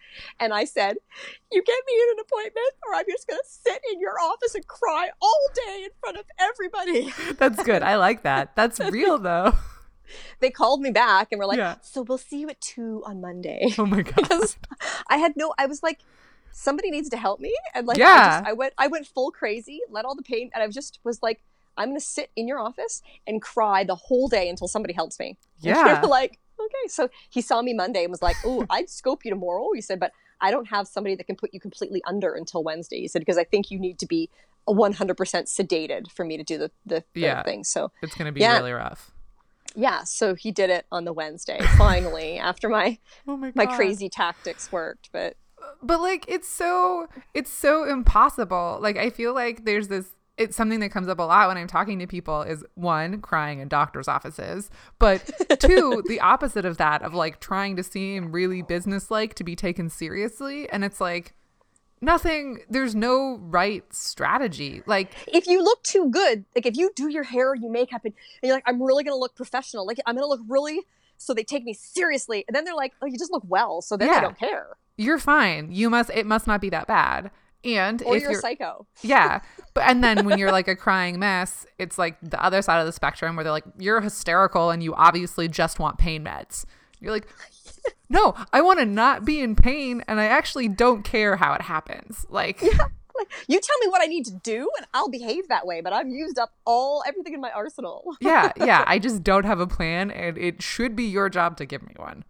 [0.40, 0.96] and I said,
[1.52, 4.55] "You get me in an appointment, or I'm just going to sit in your office
[4.55, 7.83] and cry all day in front of everybody." That's good.
[7.83, 8.57] I like that.
[8.57, 9.52] That's real though.
[10.40, 11.76] they called me back and were like, Yeah.
[11.83, 14.14] "So we'll see you at two on Monday." Oh my god.
[14.16, 14.57] because
[15.09, 15.55] I had no.
[15.59, 16.00] I was like,
[16.52, 19.80] somebody needs to help me, and like, I, just, I went, I went full crazy,
[19.90, 21.42] let all the pain, and I just was like,
[21.76, 25.38] I'm gonna sit in your office and cry the whole day until somebody helps me.
[25.62, 26.00] Yeah.
[26.06, 26.88] like, okay.
[26.88, 29.68] So he saw me Monday and was like, oh, I'd scope you tomorrow.
[29.74, 33.00] He said, but I don't have somebody that can put you completely under until Wednesday.
[33.00, 34.28] He said because I think you need to be
[34.68, 37.42] 100% sedated for me to do the the, the Yeah.
[37.42, 37.64] thing.
[37.64, 38.56] So It's gonna be Yeah.
[38.58, 39.10] really rough.
[39.74, 44.08] yeah, so he did it on the Wednesday finally after my Oh my my crazy
[44.08, 45.36] tactics worked, but.
[45.83, 48.79] But like it's so it's so impossible.
[48.81, 51.66] Like i feel like there's this it's something that comes up a lot when i'm
[51.66, 57.03] talking to people is one crying in doctors offices but two the opposite of that
[57.03, 61.35] of like trying to seem really businesslike to be taken seriously and it's like
[62.03, 64.83] nothing there's no right strategy.
[64.85, 68.12] Like if you look too good, like if you do your hair, you makeup, and,
[68.42, 70.81] and you're like, I'm really gonna look professional, like I'm gonna look really,
[71.18, 73.96] so they take me seriously, and then they're like, oh, you just look well, so
[73.96, 74.14] then Yeah.
[74.16, 77.31] they don't care, you're fine you must it must not be that bad
[77.64, 78.87] and or if you're, you're a psycho.
[79.03, 79.40] Yeah.
[79.75, 82.85] But and then when you're like a crying mess, it's like the other side of
[82.87, 86.66] the spectrum where they're like, you're hysterical and you obviously just want pain meds.
[87.01, 87.27] You're like,
[88.11, 91.62] no, I want to not be in pain and I actually don't care how it
[91.62, 92.27] happens.
[92.29, 92.62] Like,
[93.18, 95.81] Like, you tell me what I need to do, and I'll behave that way.
[95.81, 98.16] But I've used up all everything in my arsenal.
[98.20, 101.66] yeah, yeah, I just don't have a plan and it should be your job to
[101.66, 102.25] give me one.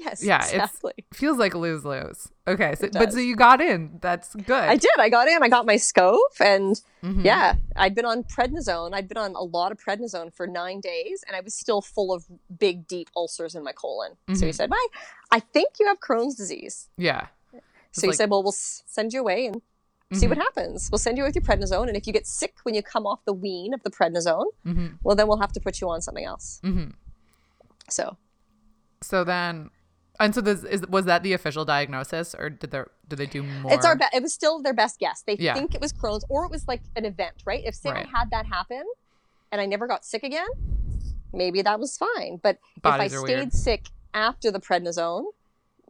[0.00, 0.92] yes, Yeah, exactly.
[1.12, 2.28] Feels like lose lose.
[2.46, 2.74] Okay.
[2.76, 3.98] So, but so you got in.
[4.00, 4.52] That's good.
[4.52, 4.90] I did.
[4.98, 5.42] I got in.
[5.42, 7.24] I got my scope, and Mhm.
[7.24, 8.94] yeah, I'd been on prednisone.
[8.94, 12.12] I'd been on a lot of prednisone for nine days, and I was still full
[12.12, 12.26] of
[12.58, 14.12] big, deep ulcers in my colon.
[14.34, 14.86] So he said, "Why?
[15.32, 17.26] I think you have Crohn's disease." Yeah.
[17.90, 19.62] So he like- said, "Well, we'll send you away and
[20.16, 20.30] see Mhm.
[20.30, 20.88] what happens.
[20.90, 23.24] We'll send you with your prednisone, and if you get sick when you come off
[23.24, 24.98] the wean of the prednisone, Mhm.
[25.02, 26.94] well, then we'll have to put you on something else." Mhm.
[27.90, 28.16] So
[29.02, 29.70] So then,
[30.18, 33.42] and so this is was that the official diagnosis, or did they did they do
[33.42, 33.72] more?
[33.72, 35.22] it's our be- it was still their best guess.
[35.22, 35.54] They Yeah.
[35.54, 37.62] think it was Crohn's, or it was like an event, right?
[37.64, 38.06] If say Right.
[38.06, 38.82] I had that happen,
[39.52, 40.48] and I never got sick again,
[41.32, 42.38] maybe that was fine.
[42.42, 43.52] But Bodies if I stayed weird.
[43.52, 45.26] sick after the prednisone.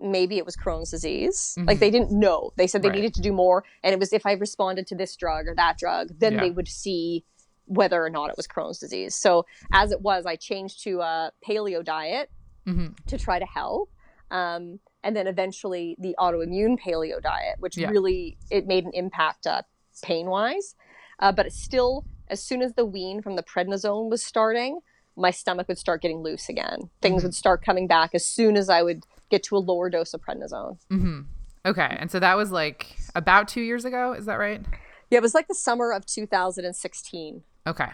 [0.01, 1.55] Maybe it was Crohn's disease.
[1.59, 1.67] Mhm.
[1.67, 2.53] Like they didn't know.
[2.57, 2.97] They said they Right.
[2.97, 5.77] needed to do more, and it was if I responded to this drug or that
[5.79, 6.41] drug, then Yeah.
[6.41, 7.25] they would see
[7.67, 9.15] whether or not it was Crohn's disease.
[9.15, 12.31] So as it was, I changed to a paleo diet
[12.67, 12.97] Mhm.
[13.07, 13.91] to try to help.
[14.31, 17.91] Um, and then eventually the autoimmune paleo diet, which Yeah.
[17.91, 19.63] really it made an impact uh,
[20.03, 20.77] pain wise.
[21.19, 24.81] Uh, but still, as soon as the wean from the prednisone was starting,
[25.17, 26.91] my stomach would start getting loose again.
[27.03, 27.27] Things Mhm.
[27.27, 30.23] would start coming back as soon as I would get to a lower dose of
[30.23, 30.79] prednisone.
[30.91, 31.21] Mm-hmm.
[31.67, 34.13] Okay, and so that was like about two years ago.
[34.13, 34.65] Is that right?
[35.11, 37.43] Yeah, it was like the summer of 2016.
[37.67, 37.89] Okay.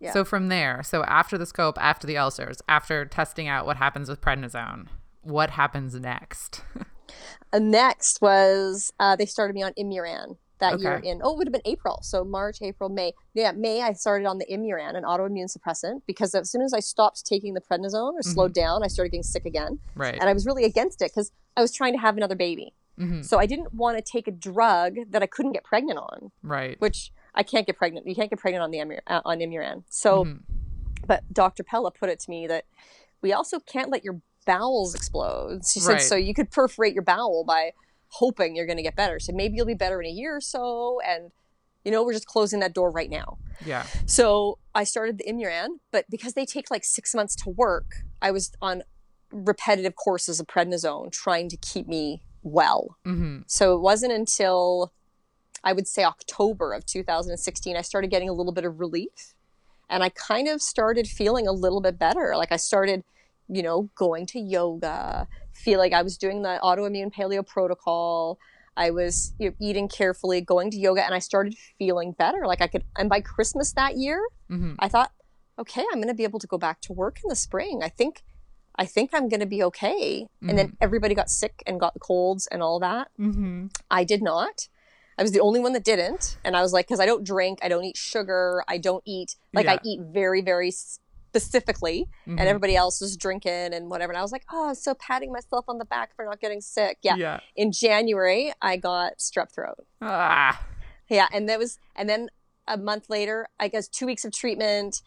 [0.00, 0.12] Yeah.
[0.12, 4.08] So from there, so after the scope, after the ulcers, after testing out what happens
[4.08, 4.86] with prednisone,
[5.22, 6.62] what happens next?
[7.52, 11.46] And next was uh, they started me on Imuran that year in oh it would
[11.46, 15.04] have been April so March April May yeah May I started on the Imuran an
[15.04, 18.86] autoimmune suppressant because as soon as I stopped taking the prednisone or slowed down I
[18.88, 20.14] started getting sick again right.
[20.20, 23.22] and I was really against it because I was trying to have another baby hmm
[23.22, 26.80] so I didn't want to take a drug that I couldn't get pregnant on Right.
[26.80, 29.84] which I can't get pregnant you can't get pregnant on the Imur- uh, on Imuran
[29.88, 30.40] so Mhm.
[31.06, 31.62] but Dr.
[31.64, 32.64] Pella put it to me that
[33.22, 35.66] we also can't let your bowels explode.
[35.66, 36.00] She said, Right.
[36.02, 37.72] so you could perforate your bowel by
[38.10, 39.18] hoping you're going to get better.
[39.18, 41.00] So maybe you'll be better in a year or so.
[41.06, 41.30] And,
[41.84, 43.38] you know, we're just closing that door right now.
[43.64, 43.86] Yeah.
[44.06, 48.30] So I started the Imuran, but because they take like six months to work, I
[48.30, 48.82] was on
[49.32, 52.96] repetitive courses of prednisone trying to keep me well.
[53.04, 54.92] hmm So it wasn't until
[55.62, 59.34] I would say October of 2016, I started getting a little bit of relief
[59.88, 62.34] and I kind of started feeling a little bit better.
[62.36, 63.04] Like I started,
[63.48, 68.38] you know, going to yoga, feel like I was doing the autoimmune paleo protocol.
[68.76, 72.46] I was you know, eating carefully, going to yoga, and I started feeling better.
[72.46, 74.76] Like I could, and by Christmas that year, Mhm.
[74.78, 75.12] I thought,
[75.58, 77.82] okay, I'm going to be able to go back to work in the spring.
[77.82, 78.22] I think,
[78.76, 80.26] I think I'm going to be okay.
[80.40, 83.08] And then everybody got sick and got the colds and all that.
[83.18, 83.66] Mm-hmm.
[83.90, 84.68] I did not.
[85.18, 86.38] I was the only one that didn't.
[86.44, 89.36] And I was like, because I don't drink, I don't eat sugar, I don't eat,
[89.52, 90.70] like, I eat very, very
[91.34, 92.08] specifically.
[92.26, 92.38] Mhm.
[92.38, 94.12] And everybody else was drinking and whatever.
[94.12, 96.98] And I was like, oh, so patting myself on the back for not getting sick.
[97.02, 97.14] Yeah.
[97.16, 97.40] Yeah.
[97.54, 99.86] In January, I got strep throat.
[100.02, 100.60] Ah.
[101.08, 101.28] Yeah.
[101.32, 102.30] And that was, and then
[102.66, 105.02] a month later, I guess two weeks of treatment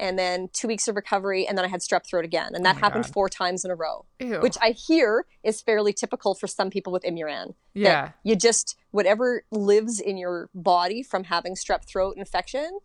[0.00, 1.46] and then two weeks of recovery.
[1.46, 2.54] And then I had strep throat again.
[2.54, 3.12] And that Oh happened God.
[3.12, 4.40] four times in a row, Ew.
[4.40, 8.10] which I hear is fairly typical for some people with Imuran yeah.
[8.24, 12.78] you just whatever lives in your body from having strep throat infection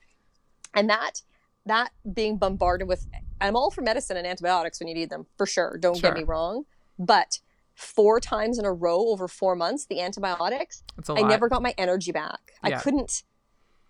[0.76, 1.24] and that
[1.66, 3.08] that being bombarded with
[3.42, 6.10] i'm all for medicine and antibiotics when you need them for sure don't Sure.
[6.12, 6.66] get me wrong
[7.00, 7.40] but
[7.76, 12.12] four times in a row over four months the antibiotics i never got my energy
[12.12, 13.24] back i couldn't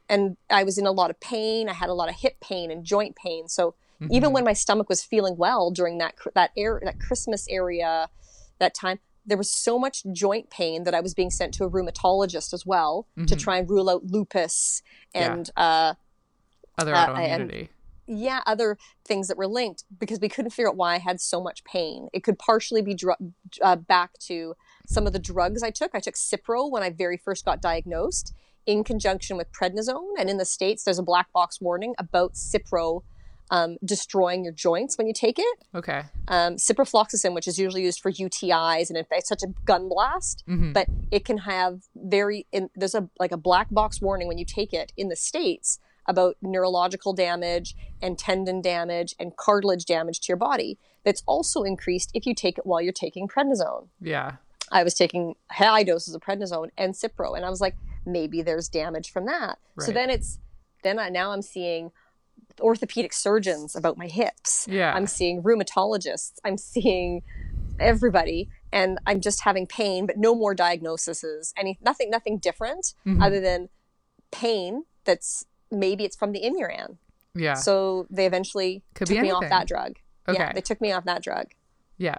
[0.10, 2.70] and i was in a lot of pain i had a lot of hip pain
[2.72, 3.76] and joint pain so
[4.12, 4.34] even Mhm.
[4.34, 8.10] when my stomach was feeling well during that that air that Christmas area
[8.60, 11.70] that time there was so much joint pain that I was being sent to a
[11.70, 13.40] rheumatologist as well to Mhm.
[13.40, 14.82] try and rule out lupus
[15.16, 15.34] Yeah.
[15.34, 15.94] and uh
[16.78, 17.70] other uh, autoimmunity.
[18.08, 21.42] yeah other things that were linked because we couldn't figure out why I had so
[21.42, 22.98] much pain it could partially be
[23.62, 24.56] uh, back to
[24.88, 28.34] some of the drugs I took I took Cipro when I very first got diagnosed
[28.66, 33.04] in conjunction with prednisone and in the states there's a black box warning about Cipro
[33.52, 36.04] um, destroying your joints when you take it okay.
[36.30, 40.74] um, ciprofloxacin, which is usually used for UTIs, and it's such a gun blast, Mhm.
[40.74, 42.48] but it can have very.
[42.54, 45.78] In, there's a like a black box warning when you take it in the states
[46.06, 50.78] about neurological damage and tendon damage and cartilage damage to your body.
[51.04, 53.88] That's also increased if you take it while you're taking prednisone.
[54.02, 54.34] Yeah.
[54.72, 58.70] I was taking high doses of prednisone and Cipro, and I was like, maybe there's
[58.70, 59.60] damage from that.
[59.80, 60.40] So then it's
[60.84, 61.92] then I, now I'm seeing
[62.60, 64.68] orthopedic surgeons about my hips.
[64.70, 64.94] Yeah.
[64.94, 66.34] I'm seeing rheumatologists.
[66.44, 67.22] I'm seeing
[67.80, 71.54] everybody, and I'm just having pain, but no more diagnoses.
[71.58, 73.24] Any nothing, nothing different Mhm.
[73.24, 73.70] other than
[74.32, 74.84] pain.
[75.06, 76.98] That's maybe it's from the Imuran.
[77.36, 77.56] yeah.
[77.56, 79.98] So they eventually Could took me off that drug.
[80.28, 80.40] Okay.
[80.40, 81.48] Yeah, they took me off that drug
[81.98, 82.16] yeah.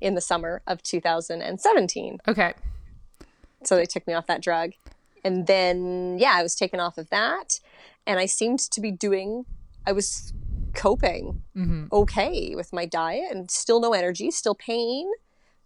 [0.00, 2.18] in the summer of 2017.
[2.28, 2.54] Okay.
[3.64, 4.72] So they took me off that drug.
[5.24, 7.58] And then, yeah, I was taken off of that.
[8.06, 9.44] And I seemed to be doing,
[9.84, 10.32] I was
[10.76, 15.10] coping hmm okay with my diet and still no energy, still pain,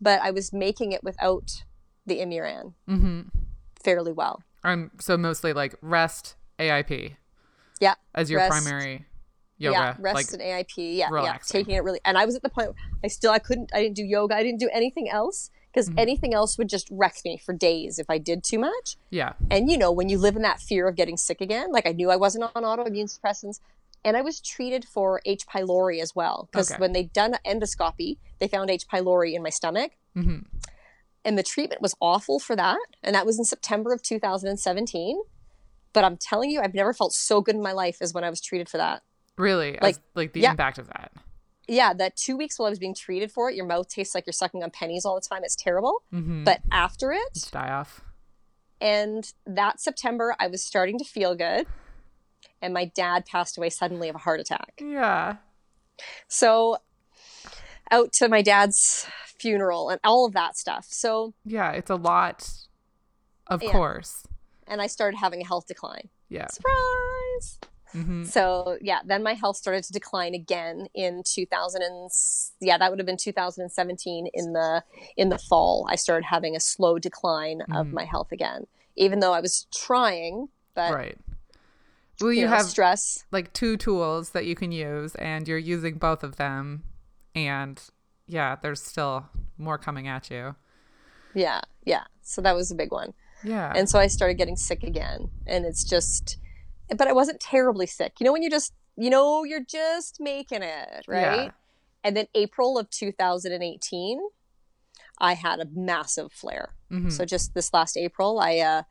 [0.00, 1.64] but I was making it without
[2.06, 3.22] the Imuran hmm
[3.82, 4.42] fairly well.
[4.62, 4.92] Um.
[5.00, 7.16] So mostly like rest, AIP
[7.80, 7.94] Yeah.
[8.14, 8.50] as your Rest.
[8.50, 9.06] primary
[9.58, 9.76] yoga.
[9.78, 10.76] Yeah, rest like and AIP.
[10.76, 11.60] Yeah, yeah, relaxing.
[11.60, 12.00] taking it really.
[12.04, 12.70] And I was at the point
[13.04, 13.70] I still I couldn't.
[13.74, 14.34] I didn't do yoga.
[14.34, 15.98] I didn't do anything else because Mm-hmm.
[15.98, 18.96] anything else would just wreck me for days if I did too much.
[19.10, 19.34] yeah.
[19.50, 21.92] And you know, when you live in that fear of getting sick again, like I
[21.92, 23.60] knew I wasn't on autoimmune suppressants,
[24.04, 25.46] and I was treated for H.
[25.46, 26.80] pylori as well because Okay.
[26.80, 28.88] when they'd done endoscopy, they found H.
[28.88, 30.38] pylori in my stomach, hmm
[31.22, 32.78] and the treatment was awful for that.
[33.02, 35.20] And that was in September of 2017.
[35.92, 38.30] But I'm telling you, I've never felt so good in my life as when I
[38.30, 39.02] was treated for that.
[39.36, 39.72] Really.
[39.80, 40.50] Like- as, like the yeah.
[40.52, 41.12] impact of that.
[41.68, 44.26] Yeah, that two weeks while I was being treated for it, your mouth tastes like
[44.26, 45.42] you're sucking on pennies all the time.
[45.44, 46.02] It's terrible.
[46.10, 48.00] hmm But after it, Just die off.
[48.80, 51.66] and that September, I was starting to feel good.
[52.62, 54.80] And my dad passed away suddenly of a heart attack.
[54.80, 55.36] Yeah.
[56.28, 56.78] So,
[57.90, 59.06] out to my dad's
[59.38, 60.86] funeral and all of that stuff.
[60.90, 61.70] So, Yeah.
[61.72, 62.48] It's a lot.
[63.46, 63.72] Of Yeah.
[63.72, 64.24] course.
[64.70, 66.08] And I started having a health decline.
[66.30, 66.46] Yeah.
[66.46, 67.58] Surprise!
[67.92, 72.08] hmm So, yeah, then my health started to decline again in 2000 and
[72.60, 74.82] yeah, that would have been 2017 in the
[75.16, 75.86] in the fall.
[75.90, 77.92] I started having a slow decline of Mhm.
[77.92, 81.18] my health again, even though I was trying, but Right.
[82.20, 83.24] Well, you, you know, have stress.
[83.32, 86.84] like two tools that you can use, and you're using both of them,
[87.34, 87.82] and
[88.26, 90.54] yeah, there's still more coming at you.
[91.34, 92.04] Yeah, yeah.
[92.22, 93.14] So that was a big one.
[93.44, 93.72] Yeah.
[93.74, 95.30] And so I started getting sick again.
[95.46, 96.38] And it's just,
[96.96, 98.14] but I wasn't terribly sick.
[98.20, 101.44] You know, when you just, you know, you're just making it, right?
[101.46, 101.50] Yeah.
[102.04, 104.20] And then April of 2018,
[105.18, 106.74] I had a massive flare.
[106.90, 107.12] Mhm.
[107.12, 108.82] So just this last April, I, uh,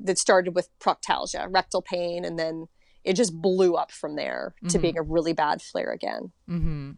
[0.00, 2.66] that started with proctalgia, rectal pain, and then
[3.04, 4.82] it just blew up from there to Mhm.
[4.82, 6.32] being a really bad flare again.
[6.48, 6.92] Mm-hmm.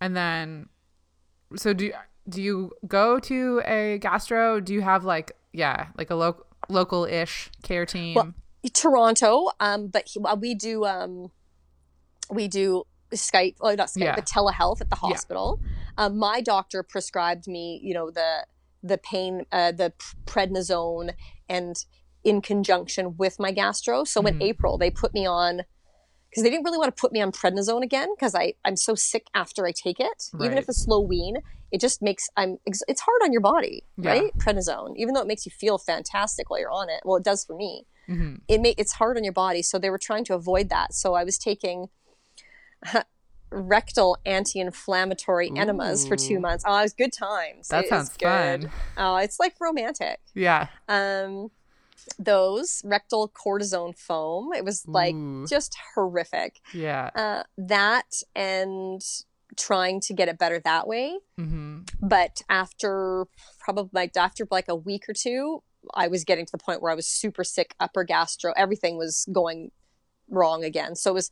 [0.00, 0.68] And then,
[1.56, 1.92] so do
[2.28, 4.60] do you go to a gastro?
[4.60, 8.14] Do you have like yeah, like a local local ish care team?
[8.14, 8.34] Well,
[8.72, 11.30] Toronto, um, but he, uh, we do um,
[12.30, 14.14] we do Skype, oh not Skype, Yeah.
[14.14, 15.08] but telehealth at the Yeah.
[15.08, 15.60] hospital.
[15.98, 18.46] Um, my doctor prescribed me, you know, the
[18.82, 19.92] the pain, uh, the
[20.26, 21.12] prednisone,
[21.48, 21.76] and
[22.24, 24.04] in conjunction with my gastro.
[24.04, 24.42] So in Mhm.
[24.42, 25.62] April, they put me on
[26.30, 28.94] because they didn't really want to put me on prednisone again because I I'm so
[28.94, 30.30] sick after I take it.
[30.40, 31.38] Even if it's slow wean,
[31.72, 34.10] it just makes I'm it's hard on your body, Yeah.
[34.12, 34.30] right?
[34.38, 37.00] Prednisone, even though it makes you feel fantastic while you're on it.
[37.04, 39.90] Well, it does for me hmm it may, it's hard on your body so they
[39.90, 41.88] were trying to avoid that so i was taking
[43.52, 48.62] rectal anti-inflammatory enemas for two months oh it was good times That It sounds good.
[48.64, 48.72] fun.
[48.96, 50.68] oh it's like romantic Yeah.
[50.88, 51.50] um
[52.18, 55.46] those rectal cortisone foam it was like Ooh.
[55.48, 57.10] just horrific Yeah.
[57.14, 59.02] uh that and
[59.56, 61.18] trying to get it better that way.
[61.38, 63.26] Hmm but after
[63.58, 65.62] probably like after like a week or two
[65.94, 69.26] i was getting to the point where i was super sick upper gastro everything was
[69.32, 69.70] going
[70.28, 70.94] wrong again.
[70.94, 71.30] So it was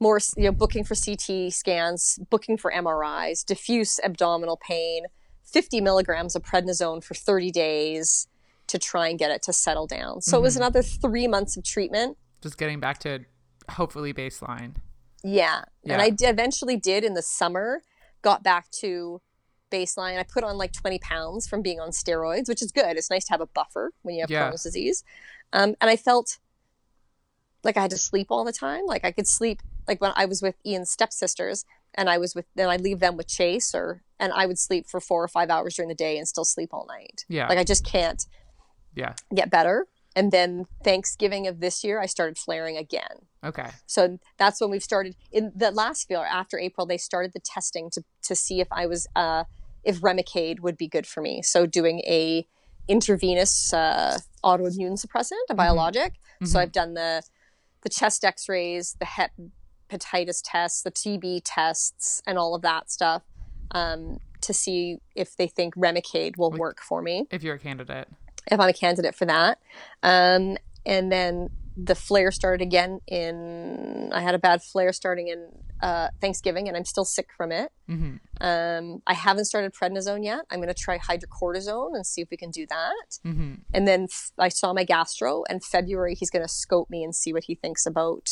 [0.00, 5.04] more you know booking for ct scans booking for mris diffuse abdominal pain
[5.44, 8.26] 50 milligrams of prednisone for 30 days
[8.66, 10.20] to try and get it to settle down.
[10.20, 10.58] So it was Mhm.
[10.58, 12.16] another three months of treatment.
[12.42, 13.24] Just getting back to
[13.70, 14.76] hopefully baseline.
[15.22, 15.62] Yeah.
[15.82, 15.94] Yeah.
[15.94, 17.82] And I d- eventually did in the summer,
[18.22, 19.20] got back to
[19.70, 20.18] baseline.
[20.18, 22.96] I put on like 20 pounds from being on steroids, which is good.
[22.96, 24.50] It's nice to have a buffer when you have Yeah.
[24.50, 25.04] Crohn's disease.
[25.52, 26.38] Um, and I felt
[27.62, 28.86] like I had to sleep all the time.
[28.86, 31.64] Like I could sleep, like when I was with Ian's stepsisters
[31.94, 34.86] and I was with, then I'd leave them with Chase or, and I would sleep
[34.86, 37.24] for four or five hours during the day and still sleep all night.
[37.28, 37.48] Yeah.
[37.48, 38.24] Like I just can't
[38.94, 39.14] yeah.
[39.34, 39.86] get better.
[40.16, 43.26] And then Thanksgiving of this year, I started flaring again.
[43.44, 43.70] Okay.
[43.86, 46.86] So that's when we've started in the last failure after April.
[46.86, 49.44] They started the testing to to see if I was uh,
[49.84, 51.42] if Remicade would be good for me.
[51.42, 52.46] So doing a
[52.88, 56.14] intravenous uh, autoimmune suppressant, a biologic.
[56.44, 56.62] So Mhm.
[56.62, 57.22] I've done the
[57.82, 63.22] the chest X-rays, the hepatitis tests, the TB tests, and all of that stuff
[63.70, 68.08] um, to see if they think Remicade will work for me If you're a candidate.
[68.50, 69.58] if I'm a candidate for that.
[70.02, 74.10] Um, and then the flare started again in.
[74.12, 75.48] I had a bad flare starting in
[75.82, 77.70] uh, Thanksgiving, and I'm still sick from it.
[77.86, 80.40] hmm Um, I haven't started prednisone yet.
[80.50, 83.06] I'm going to try hydrocortisone and see if we can do that.
[83.22, 87.02] hmm And then f- I saw my gastro, and February he's going to scope me
[87.04, 88.26] and see what he thinks about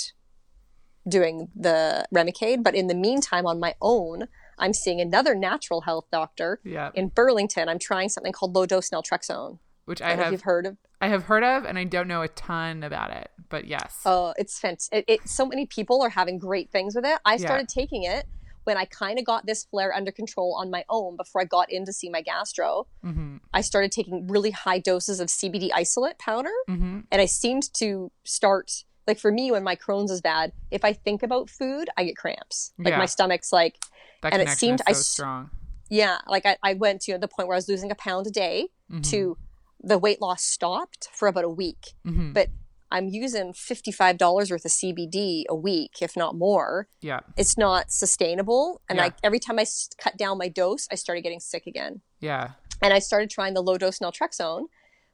[1.09, 2.63] doing the Remicade.
[2.63, 4.25] But in the meantime, on my own,
[4.59, 6.91] I'm seeing another natural health doctor Yeah.
[6.95, 7.69] in Burlington.
[7.69, 9.59] I'm trying something called low dose naltrexone.
[9.89, 10.77] Which I I know have you've heard of.
[11.01, 13.31] I have heard of and I don't know a ton about it.
[13.49, 14.03] But yes.
[14.05, 15.05] Oh, it's fantastic.
[15.09, 17.19] It, it, so many people are having great things with it.
[17.25, 17.39] I Yeah.
[17.39, 18.27] started taking it
[18.65, 21.73] when I kind of got this flare under control on my own before I got
[21.73, 22.87] in to see my gastro.
[23.03, 27.73] hmm I started taking really high doses of CBD isolate powder, hmm and I seemed
[27.75, 30.53] to start like for me when my Crohn's is bad.
[30.71, 32.75] If I think about food, I get cramps.
[32.79, 32.99] Like Yeah.
[32.99, 33.79] my stomach's like
[34.23, 35.49] That And it seemed I so s- strong.
[35.89, 38.31] yeah, like I, I went to the point where I was losing a pound a
[38.31, 39.03] day Mhm.
[39.11, 39.39] to
[39.81, 41.95] the weight loss stopped for about a week.
[42.07, 42.33] Mhm.
[42.35, 42.49] but
[42.91, 46.89] I'm using $55 worth of CBD a week, if not more.
[47.03, 47.21] Yeah.
[47.37, 48.81] It's not sustainable.
[48.89, 49.05] And Yeah.
[49.07, 49.67] I, every time I
[49.99, 52.01] cut down my dose, I started getting sick again.
[52.21, 52.53] Yeah.
[52.81, 54.69] And I started trying the low dose naltrexone,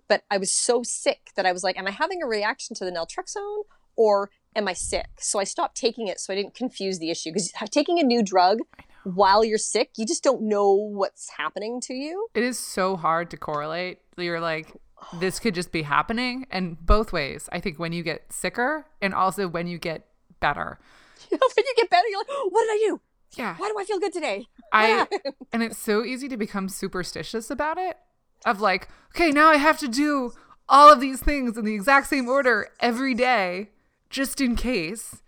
[0.06, 2.84] but I was so sick that I was like, am I having a reaction to
[2.84, 3.64] the naltrexone
[3.96, 5.08] or am I sick?
[5.18, 7.30] So I stopped taking it so I didn't confuse the issue.
[7.32, 8.60] Because taking a new drug
[9.04, 12.28] while you're sick, you just don't know what's happening to you.
[12.34, 13.98] It is so hard to correlate.
[14.16, 14.72] You're like,
[15.20, 16.46] this could just be happening.
[16.50, 17.48] And both ways.
[17.52, 20.06] I think when you get sicker and also when you get
[20.40, 20.78] better.
[21.28, 23.00] when you get better, you're like, what did I do?
[23.36, 23.56] Yeah.
[23.56, 24.46] Why do I feel good today?
[24.72, 25.06] I
[25.52, 27.98] and it's so easy to become superstitious about it.
[28.46, 30.32] Of like, okay, now I have to do
[30.68, 33.70] all of these things in the exact same order every day,
[34.10, 35.22] just in case.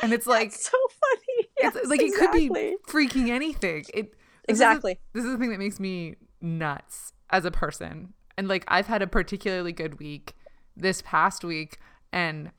[0.00, 0.76] And it's like so
[1.62, 2.48] it's like it could be
[2.88, 3.84] freaking anything.
[3.94, 4.12] It
[4.48, 4.98] this is Exactly.
[5.12, 8.12] this is the thing that makes me nuts as a person.
[8.36, 10.34] And like I've had a particularly good week
[10.76, 11.78] this past week
[12.12, 12.50] and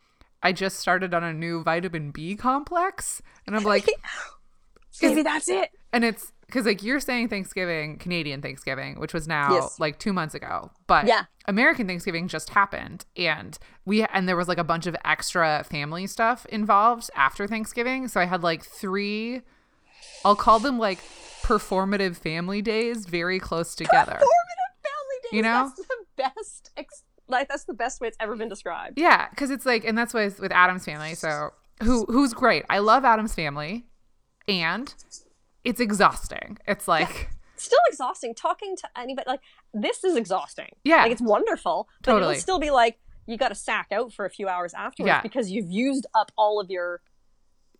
[0.41, 3.87] I just started on a new vitamin B complex and I'm like
[5.01, 5.69] Maybe that's it.
[5.91, 9.79] and it's because like you're saying Thanksgiving, Canadian Thanksgiving, which was now Yes.
[9.79, 11.23] like two months ago, but Yeah.
[11.47, 16.05] American Thanksgiving just happened, and we and there was like a bunch of extra family
[16.05, 18.07] stuff involved after Thanksgiving.
[18.07, 19.41] So I had like three,
[20.23, 20.99] I'll call them like
[21.41, 24.11] performative family days, very close together.
[24.11, 25.33] Formative family days.
[25.33, 25.71] You know?
[25.75, 26.71] that's the best.
[26.77, 28.99] Ex- like that's the best way it's ever been described.
[28.99, 31.15] Yeah, because it's like, and that's with with Adam's family.
[31.15, 31.49] So
[31.81, 32.63] who who's great?
[32.69, 33.85] I love Adam's family,
[34.47, 34.93] and
[35.63, 36.57] it's exhausting.
[36.67, 39.25] It's like still exhausting talking to anybody.
[39.27, 39.41] Like
[39.73, 40.69] this is exhausting.
[40.83, 41.03] Yeah.
[41.03, 42.31] like it's wonderful, but Totally.
[42.33, 45.21] it'll still be like you got to sack out for a few hours afterwards Yeah.
[45.21, 47.01] because you've used up all of your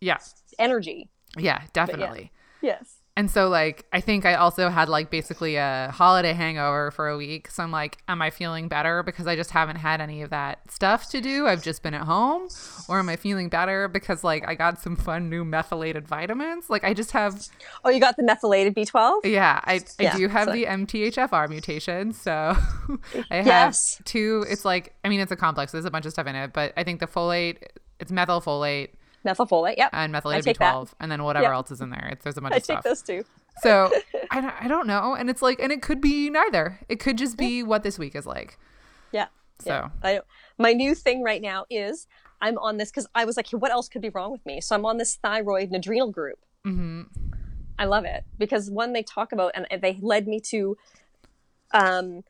[0.00, 0.18] Yeah.
[0.58, 1.10] energy.
[1.36, 2.32] Yeah, definitely.
[2.62, 2.93] Yes.
[3.16, 7.16] And so like I think I also had like basically a holiday hangover for a
[7.16, 7.48] week.
[7.48, 10.68] So I'm like, am I feeling better because I just haven't had any of that
[10.68, 11.46] stuff to do?
[11.46, 12.48] I've just been at home,
[12.88, 16.68] or am I feeling better because like I got some fun new methylated vitamins?
[16.68, 17.40] Like I just have
[17.84, 19.20] Oh, you got the methylated B12.
[19.26, 22.56] yeah, I I Yeah, do have so- the MTHFR mutation, so
[23.30, 24.02] I have Yes.
[24.04, 24.44] two.
[24.48, 25.70] It's like I mean it's a complex.
[25.70, 27.58] There's a bunch of stuff in it, but I think the folate
[28.00, 28.88] it's methylfolate
[29.24, 29.76] Methylfolate.
[29.78, 29.90] Yep.
[29.92, 30.58] and methylated take.
[30.58, 31.52] B12, and then whatever Yep.
[31.52, 32.08] else is in there.
[32.12, 32.84] It's, there's a bunch I of take stuff.
[32.84, 33.24] those two.
[33.62, 33.90] So
[34.30, 35.14] I, don't- I don't know.
[35.14, 36.80] And it's like, and it could be neither.
[36.88, 38.58] It could just be what this week is like.
[39.12, 39.26] Yeah.
[39.60, 39.88] So Yeah.
[40.02, 40.20] I,
[40.58, 42.06] my new thing right now is
[42.40, 44.60] I'm on this because I was like, what else could be wrong with me?
[44.60, 46.38] So I'm on this thyroid and adrenal group.
[46.66, 47.06] mhm.
[47.78, 50.76] I love it because one they talk about and they led me to
[51.72, 52.22] um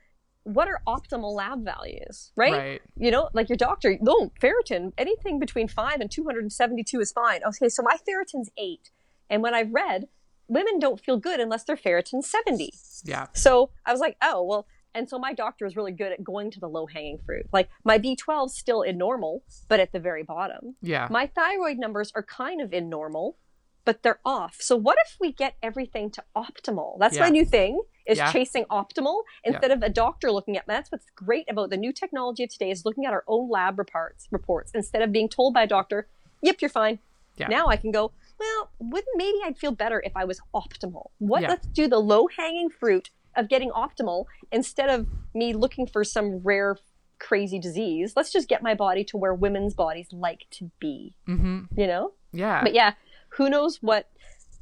[0.45, 2.53] what are optimal lab values, right?
[2.53, 2.83] Right.
[2.97, 7.41] You know, like your doctor, no, ferritin, anything between 5 and 272 is fine.
[7.45, 8.91] Okay, so my ferritin's 8.
[9.31, 10.09] And when I've read,
[10.47, 12.73] women don't feel good unless their ferritin's 70.
[13.05, 13.27] yeah.
[13.33, 16.51] So I was like, oh, well, and so my doctor is really good at going
[16.53, 17.47] to the low hanging fruit.
[17.53, 20.77] Like my B12's still in normal, but at the very bottom.
[20.83, 21.09] Yeah.
[21.11, 23.39] My thyroid numbers are kind of in normal,
[23.85, 24.57] but they're off.
[24.61, 26.99] So what if we get everything to optimal?
[27.01, 28.31] That's my new thing is Yeah.
[28.33, 32.45] chasing optimal instead of a doctor looking at that's what's great about the new technology
[32.45, 35.63] of today is looking at our own lab reports reports instead of being told by
[35.63, 36.07] a doctor,
[36.43, 36.99] yep, you're fine.
[37.37, 37.49] Yeah.
[37.49, 41.11] Now I can go, well, wouldn't maybe I'd feel better if I was optimal.
[41.19, 41.49] What Yeah.
[41.49, 46.39] let's do the low hanging fruit of getting optimal instead of me looking for some
[46.39, 46.77] rare
[47.19, 48.13] crazy disease.
[48.17, 51.63] Let's just get my body to where women's bodies like to be, mm-hmm.
[51.77, 52.13] you know?
[52.33, 52.63] Yeah.
[52.63, 52.95] But yeah,
[53.31, 54.09] who knows what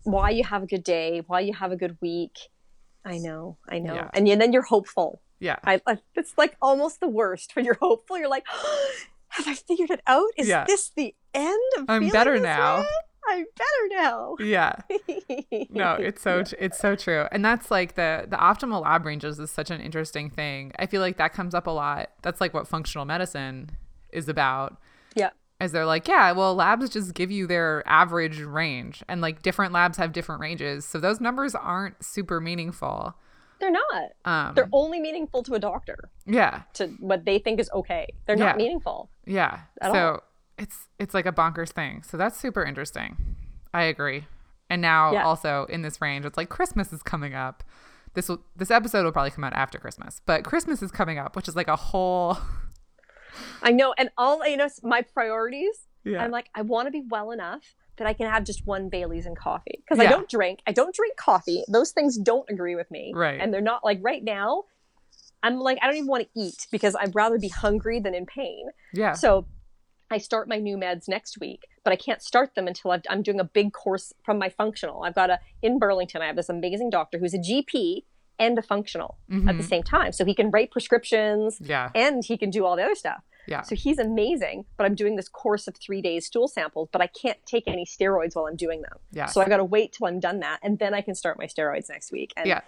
[0.05, 2.39] why you have a good day, why you have a good week.
[3.05, 3.95] I know, I know.
[3.95, 4.11] Yeah.
[4.15, 5.21] And, you- then you're hopeful.
[5.41, 5.57] yeah.
[5.65, 8.19] I, I it's like almost the worst when you're hopeful.
[8.19, 8.47] You're like,
[9.29, 10.29] have I figured it out?
[10.37, 10.65] Is Yeah.
[10.67, 12.81] this the end of I'm better now.
[12.81, 12.87] way?
[13.29, 14.37] I'm better now.
[14.41, 14.73] yeah.
[15.71, 17.27] No, it's so it's so true.
[17.33, 20.73] And that's like the the optimal lab ranges is such an interesting thing.
[20.79, 22.11] I feel like that comes up a lot.
[22.23, 23.77] That's like what functional medicine
[24.13, 24.77] is about.
[25.15, 25.31] yeah.
[25.63, 29.73] Is they're like, yeah, well, labs just give you their average range, and like different
[29.73, 33.15] labs have different ranges, so those numbers aren't super meaningful.
[33.61, 34.11] They're not.
[34.25, 38.09] Um, They're only meaningful to a doctor, yeah, to what they think is okay.
[38.27, 38.47] They're Yeah.
[38.47, 39.09] not meaningful.
[39.25, 39.61] yeah.
[39.83, 40.21] So all.
[40.59, 42.03] it's it's like a bonkers thing.
[42.03, 43.37] So that's super interesting.
[43.73, 44.27] I agree.
[44.69, 45.25] And now Yeah.
[45.25, 47.63] also in this range, it's like Christmas is coming up.
[48.15, 51.37] This will this episode will probably come out after Christmas, but Christmas is coming up,
[51.37, 52.37] which is like a whole
[53.63, 53.95] I know.
[53.97, 57.63] And all, you know, my priorities yeah I'm like, I want to be well enough
[57.99, 60.61] that I can have just one Bailey's and coffee because I don't drink.
[60.67, 61.63] I don't drink coffee.
[61.69, 63.13] Those things don't agree with me.
[63.15, 63.39] Right.
[63.41, 64.65] And they're not like right now.
[65.43, 68.27] I'm like, I don't even want to eat because I'd rather be hungry than in
[68.27, 68.69] pain.
[68.93, 69.47] yeah So
[70.11, 73.23] I start my new meds next week, but I can't start them until I've, I'm
[73.23, 75.03] doing a big course from my functional.
[75.03, 78.05] I've got a, in Burlington, I have this amazing doctor who's a GP
[78.39, 79.69] and a functional at the Mhm.
[79.69, 80.13] same time.
[80.13, 83.23] So he can write prescriptions yeah and he can do all the other stuff.
[83.47, 87.01] yeah So he's amazing, but I'm doing this course of three days stool samples, but
[87.01, 88.99] I can't take any steroids while I'm doing them.
[89.13, 91.39] yeah So I got to wait till I'm done that, and then I can start
[91.39, 92.33] my steroids next week.
[92.37, 92.61] And yeah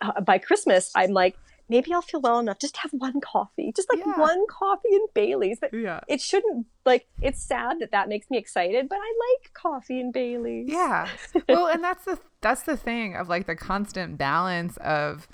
[0.00, 1.36] uh, by Christmas, I'm like,
[1.68, 4.18] maybe I'll feel well enough just to have one coffee, just like Yeah.
[4.18, 5.58] one coffee and Bailey's.
[5.60, 7.06] But yeah it shouldn't like.
[7.20, 10.68] It's sad that that makes me excited, but I like coffee and Bailey's.
[10.68, 11.08] Yeah.
[11.48, 15.28] Well, and that's the that's the thing of like the constant balance of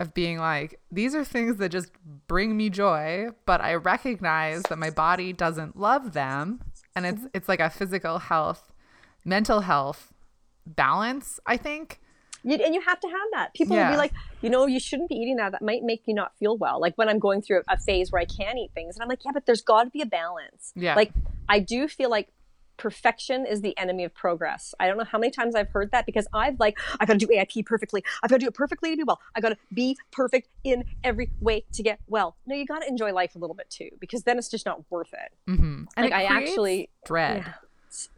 [0.00, 1.90] of being like these are things that just
[2.28, 6.60] bring me joy, but I recognize that my body doesn't love them,
[6.94, 8.72] and it's it's like a physical health,
[9.24, 10.12] mental health
[10.66, 12.00] balance, I think.
[12.48, 13.54] You, and you have to have that.
[13.54, 15.52] People will be like, you know, you shouldn't be eating that.
[15.52, 16.80] That might make you not feel well.
[16.80, 19.24] Like when I'm going through a phase where I can eat things, and I'm like,
[19.24, 20.72] yeah, but there's got to be a balance.
[20.74, 20.94] Yeah.
[20.94, 21.12] Like
[21.48, 22.28] I do feel like
[22.78, 24.72] perfection is the enemy of progress.
[24.78, 27.26] I don't know how many times I've heard that because I've like, I got to
[27.26, 28.04] do AIP perfectly.
[28.22, 29.20] I've got to do it perfectly to be well.
[29.34, 32.36] I got to be perfect in every way to get well.
[32.46, 34.84] No, you got to enjoy life a little bit too, because then it's just not
[34.90, 35.50] worth it.
[35.50, 35.64] Mm-hmm.
[35.96, 37.38] And Like, it I actually- dread.
[37.46, 37.52] Yeah.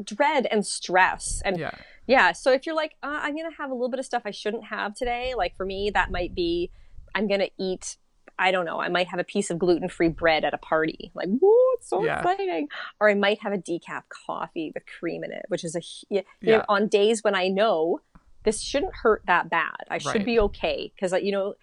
[0.04, 1.70] Dread and stress and Yeah.
[2.10, 2.32] Yeah.
[2.32, 4.64] So if you're like, uh, I'm gonna have a little bit of stuff I shouldn't
[4.64, 6.70] have today, like for me, that might be,
[7.14, 7.96] I'm gonna eat.
[8.38, 8.80] I don't know.
[8.80, 11.12] I might have a piece of gluten free bread at a party.
[11.14, 12.18] Like, whoa, it's so Yeah.
[12.20, 12.68] exciting.
[12.98, 16.22] Or I might have a decaf coffee with cream in it, which is a, you
[16.40, 16.58] Yeah.
[16.58, 18.00] know, on days when I know
[18.44, 19.76] this shouldn't hurt that bad.
[19.90, 20.24] I should Right.
[20.24, 20.90] be okay.
[20.98, 21.54] Cause, you know,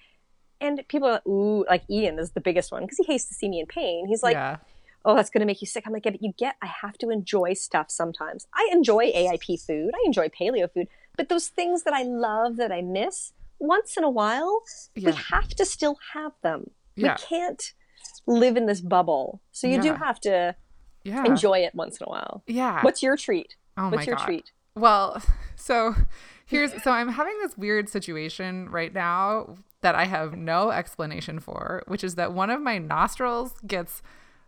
[0.61, 3.33] and people are like, ooh, like Ian is the biggest one because he hates to
[3.33, 4.05] see me in pain.
[4.07, 4.57] He's like, yeah.
[5.07, 5.83] Oh, that's going to make you sick.
[5.87, 8.45] I'm like, yeah, but you get, I have to enjoy stuff sometimes.
[8.53, 9.91] I enjoy AIP food.
[9.95, 10.87] I enjoy paleo food.
[11.15, 14.61] But those things that I love that I miss, once in a while,
[14.95, 15.11] Yeah.
[15.11, 16.71] we have to still have them.
[16.95, 17.15] Yeah.
[17.19, 17.73] We can't
[18.27, 19.41] live in this bubble.
[19.53, 20.55] So you do have to
[21.03, 21.23] Yeah.
[21.25, 22.43] enjoy it once in a while.
[22.45, 22.81] Yeah.
[22.81, 23.55] What's your treat?
[23.77, 24.25] oh What's my your God.
[24.25, 24.51] treat?
[24.75, 25.21] Well,
[25.55, 25.95] so
[26.45, 31.83] here's so I'm having this weird situation right now that I have no explanation for,
[31.87, 34.01] which is that one of my nostrils gets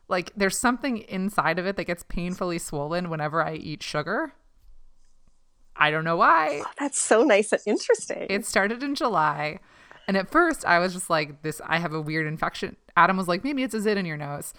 [0.09, 4.33] like there's something inside of it that gets painfully swollen whenever I eat sugar.
[5.75, 6.63] I don't know why.
[6.65, 8.27] Oh, that's so nice and interesting.
[8.29, 9.59] It started in July.
[10.07, 13.27] And at first, I was just like, "This, I have a weird infection." Adam was
[13.27, 14.53] like, "Maybe it's a zit in your nose,"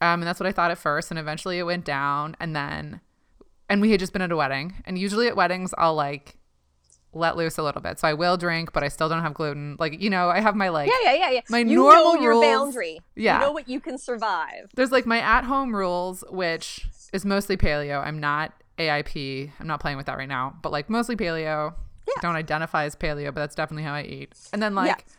[0.00, 1.10] um, and that's what I thought at first.
[1.10, 2.36] And eventually, it went down.
[2.38, 3.00] And then,
[3.68, 4.82] and we had just been at a wedding.
[4.86, 6.36] And usually at weddings, I'll like
[7.14, 7.98] let loose a little bit.
[7.98, 9.76] So I will drink, but I still don't have gluten.
[9.78, 11.40] Like you know, I have my like yeah, yeah, yeah, yeah.
[11.50, 13.00] my you normal know your rules- boundary.
[13.16, 13.40] Yeah.
[13.40, 14.70] You know what you can survive.
[14.74, 18.02] there's like my at home rules, which is mostly paleo.
[18.04, 19.50] I'm not AIP.
[19.60, 21.74] I'm not playing with that right now, but like mostly paleo.
[22.08, 22.14] Yeah.
[22.22, 24.32] Don't identify as paleo, but that's definitely how I eat.
[24.52, 25.14] And then like Yeah.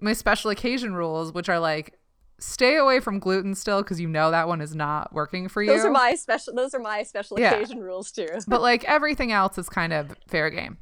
[0.00, 1.98] my special occasion rules, which are like
[2.38, 5.70] stay away from gluten still because you know that one is not working for you.
[5.70, 6.54] Those are my special.
[6.54, 7.52] Those are my special Yeah.
[7.54, 8.28] occasion rules too.
[8.48, 10.78] but like everything else is kind of fair game.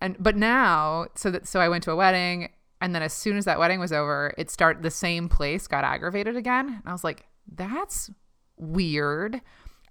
[0.00, 3.36] And but now, so that so I went to a wedding, and then as soon
[3.36, 6.68] as that wedding was over, it start the same place got aggravated again.
[6.68, 8.10] And I was like, that's
[8.56, 9.40] weird.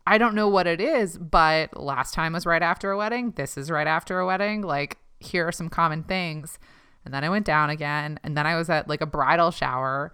[0.08, 3.32] I don't know what it is, but last time was right after a wedding.
[3.36, 4.62] This is right after a wedding.
[4.62, 6.58] Like here are some common things.
[7.06, 10.14] And then I went down again, and then I was at like a bridal shower,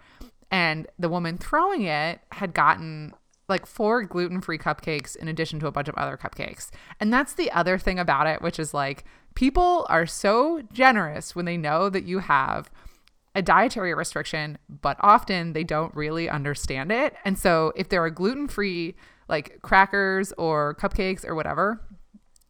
[0.52, 3.14] and the woman throwing it had gotten
[3.48, 6.72] like four gluten-free cupcakes in addition to a bunch of other cupcakes.
[7.00, 9.04] And that's the other thing about it, which is like
[9.36, 12.72] people are so generous when they know that you have
[13.36, 17.14] a dietary restriction, but often they don't really understand it.
[17.26, 18.96] And so if there are gluten-free
[19.28, 21.82] like crackers or cupcakes or whatever,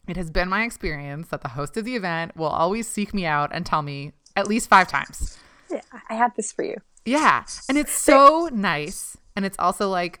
[0.06, 3.26] it has been my experience that the host of the event will always seek me
[3.26, 5.38] out and tell me at least 5 times.
[5.68, 6.76] Yeah, I have this for you.
[7.04, 7.44] Yeah.
[7.68, 9.16] And it's so nice.
[9.34, 10.20] And it's also like,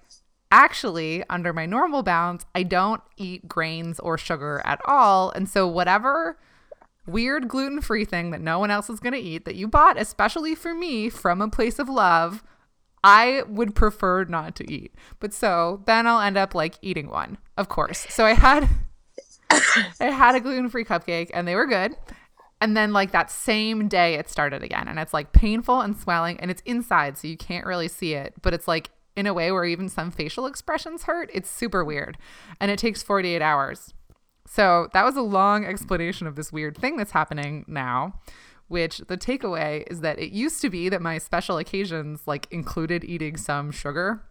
[0.50, 5.30] actually, under my normal bounds, I don't eat grains or sugar at all.
[5.30, 6.38] And so, whatever
[7.06, 9.98] weird gluten free thing that no one else is going to eat that you bought,
[9.98, 12.42] especially for me from a place of love,
[13.02, 14.94] I would prefer not to eat.
[15.20, 18.06] But so then I'll end up like eating one, of course.
[18.10, 18.68] So I had.
[20.00, 21.96] I had a gluten free cupcake and they were good.
[22.60, 24.88] And then, like that same day, it started again.
[24.88, 28.32] And it's like painful and swelling, and it's inside, so you can't really see it.
[28.40, 31.30] But it's like in a way where even some facial expressions hurt.
[31.32, 32.18] It's super weird.
[32.60, 33.94] And it takes 48 hours.
[34.48, 38.20] So that was a long explanation of this weird thing that's happening now.
[38.68, 43.04] Which the takeaway is that it used to be that my special occasions like included
[43.04, 44.22] eating some sugar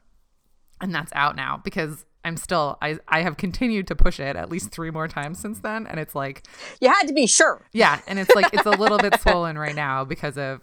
[0.82, 4.50] and that's out now because I'm still I I have continued to push it at
[4.50, 6.46] least 3 more times since then and it's like
[6.82, 7.66] You had to be sure.
[7.72, 10.60] yeah, and it's like it's a little bit swollen right now because of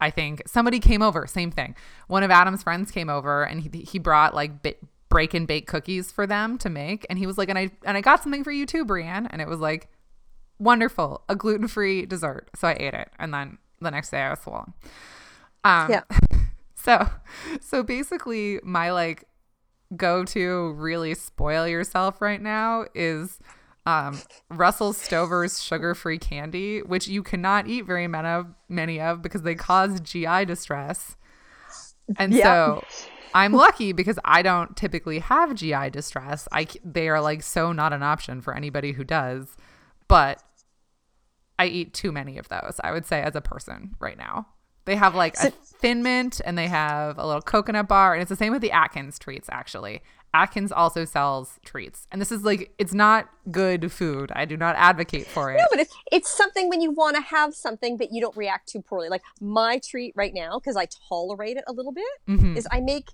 [0.00, 1.76] I think somebody came over, same thing.
[2.08, 4.74] One of Adam's friends came over and he he brought like ba-
[5.12, 7.96] break and bake cookies for them to make and he was like and I and
[7.96, 9.88] I got something for you too, Brienne, and it was like
[10.58, 12.48] wonderful, a gluten-free dessert.
[12.56, 14.72] So I ate it and then the next day I was swollen.
[15.64, 16.02] Um Yeah.
[16.74, 17.08] so
[17.60, 19.24] so basically my like
[19.96, 23.38] go to really spoil yourself right now is
[23.84, 29.42] um, Russell Stover's sugar-free candy, which you cannot eat very many of, many of because
[29.42, 31.16] they cause GI distress.
[32.16, 32.44] And Yeah.
[32.44, 32.84] so
[33.34, 36.48] I'm lucky because I don't typically have GI distress.
[36.52, 39.56] I they are like so not an option for anybody who does,
[40.08, 40.42] but
[41.58, 42.80] I eat too many of those.
[42.82, 44.48] I would say as a person right now.
[44.84, 48.30] They have like a thin mint and they have a little coconut bar and it's
[48.30, 50.02] the same with the Atkins treats actually.
[50.34, 52.08] Atkins also sells treats.
[52.10, 54.32] And this is like it's not good food.
[54.34, 55.58] I do not advocate for it.
[55.58, 58.68] No, but it's it's something when you want to have something, but you don't react
[58.68, 59.08] too poorly.
[59.08, 62.56] Like my treat right now, because I tolerate it a little bit, Mhm.
[62.56, 63.10] is I make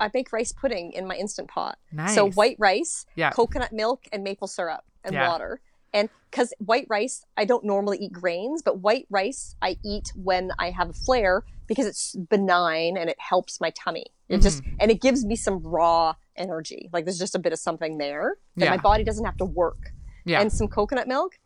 [0.00, 1.78] I bake rice pudding in my instant pot.
[2.14, 3.30] So white rice, Yeah.
[3.30, 5.28] coconut milk, and maple syrup and Yeah.
[5.28, 5.60] water.
[5.92, 10.50] And because white rice, I don't normally eat grains, but white rice I eat when
[10.58, 14.06] I have a flare because it's benign and it helps my tummy.
[14.28, 14.76] It just Mm-hmm.
[14.80, 16.90] and it gives me some raw energy.
[16.92, 18.70] Like there's just a bit of something there that Yeah.
[18.70, 19.92] my body doesn't have to work.
[20.24, 20.40] Yeah.
[20.40, 21.38] And some coconut milk,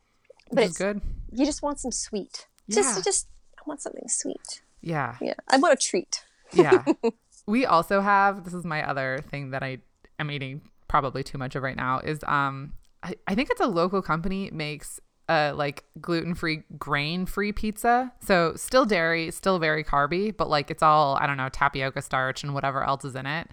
[0.51, 1.03] but it's good.
[1.31, 2.47] you just want some sweet.
[2.69, 2.77] Yeah.
[2.77, 3.29] Just, just
[3.59, 4.63] I want something sweet.
[4.81, 5.17] Yeah.
[5.21, 6.25] Yeah, I want a treat.
[6.55, 6.85] Yeah.
[7.49, 9.79] we also have this is my other thing that I
[10.19, 13.67] am eating probably too much of right now is um I, I think it's a
[13.67, 18.13] local company makes uh like gluten-free grain-free pizza.
[18.21, 22.43] So still dairy, still very carby, but like it's all I don't know, tapioca starch
[22.45, 23.49] and whatever else is in it.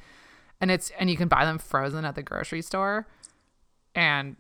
[0.62, 3.08] And it's and you can buy them frozen at the grocery store.
[3.94, 4.36] And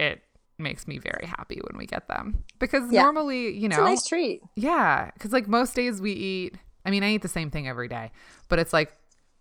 [0.00, 0.22] it
[0.58, 3.02] makes me very happy when we get them because Yeah.
[3.02, 4.40] normally, you It's know, a nice treat.
[4.56, 6.54] yeah, because like most days we eat.
[6.84, 8.10] I mean, I eat the same thing every day,
[8.48, 8.92] but it's like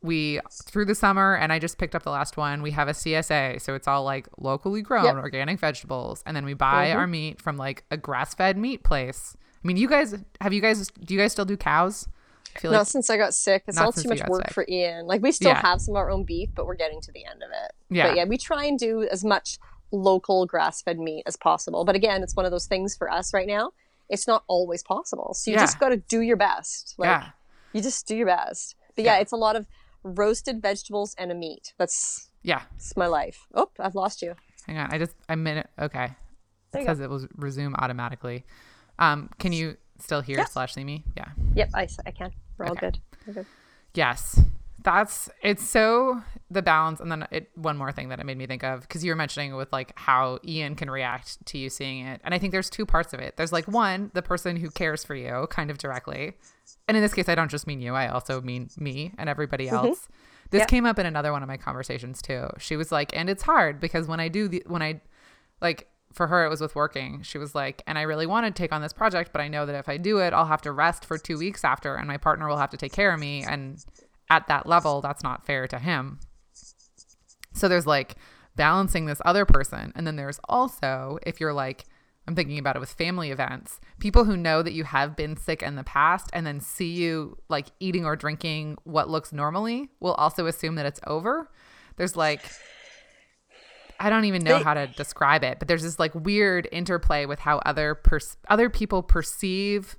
[0.01, 2.61] we through the summer, and I just picked up the last one.
[2.61, 5.15] We have a CSA, so it's all like locally grown Yep.
[5.15, 6.95] organic vegetables, and then we buy Mhm.
[6.95, 9.35] our meat from like a grass fed meat place.
[9.63, 12.07] I mean, you guys have you guys do you guys still do cows?
[12.55, 13.63] I feel Not like since I got sick.
[13.65, 14.53] It's all too much work sick.
[14.53, 15.07] for Ian.
[15.07, 15.61] Like we still Yeah.
[15.61, 17.71] have some of our own beef, but we're getting to the end of it.
[17.89, 18.09] Yeah.
[18.09, 19.57] But yeah, we try and do as much
[19.91, 21.85] local grass fed meat as possible.
[21.85, 23.71] But again, it's one of those things for us right now.
[24.09, 25.33] It's not always possible.
[25.33, 25.63] So you Yeah.
[25.63, 26.95] just got to do your best.
[26.97, 27.29] Like yeah,
[27.73, 28.75] you just do your best.
[28.95, 29.21] But yeah, Yeah.
[29.21, 29.65] it's a lot of
[30.03, 31.73] roasted vegetables and a meat.
[31.77, 32.63] That's yeah.
[32.75, 33.47] It's my life.
[33.53, 34.35] Oh, I've lost you.
[34.67, 35.69] Hang on, I just I minute.
[35.79, 36.11] Okay,
[36.73, 36.91] it go.
[37.03, 38.43] it will resume automatically.
[38.99, 40.45] Um, can you still hear Yeah.
[40.45, 41.03] slash see me?
[41.17, 41.29] Yeah.
[41.55, 42.31] Yep, I, I can.
[42.57, 42.99] We're all good.
[43.25, 43.45] We're good.
[43.93, 44.39] Yes.
[44.84, 46.21] That's it's so
[46.51, 49.03] the balance and then it one more thing that it made me think of because
[49.03, 52.21] you were mentioning with like how Ian can react to you seeing it.
[52.23, 53.38] And I think there's two parts of it.
[53.38, 56.34] There's like one, the person who cares for you kind of directly.
[56.88, 59.67] And in this case I don't just mean you, I also mean me and everybody
[59.67, 59.88] mm-hmm.
[59.88, 60.07] else.
[60.51, 60.65] This Yeah.
[60.65, 62.49] came up in another one of my conversations too.
[62.59, 65.01] She was like, and it's hard because when I do the when I
[65.61, 68.51] like for her it was with working she was like and i really want to
[68.51, 70.71] take on this project but i know that if i do it i'll have to
[70.71, 73.43] rest for two weeks after and my partner will have to take care of me
[73.43, 73.84] and
[74.34, 76.19] at that level that's not fair to him
[77.53, 78.15] so there's like
[78.55, 81.86] balancing this other person and then there's also if you're like
[82.27, 85.61] i'm thinking about it with family events people who know that you have been sick
[85.61, 90.13] in the past and then see you like eating or drinking what looks normally will
[90.15, 91.49] also assume that it's over
[91.97, 92.41] there's like
[93.99, 97.39] I don't even know how to describe it, but there's this like weird interplay with
[97.39, 99.95] how other pers- other people perceive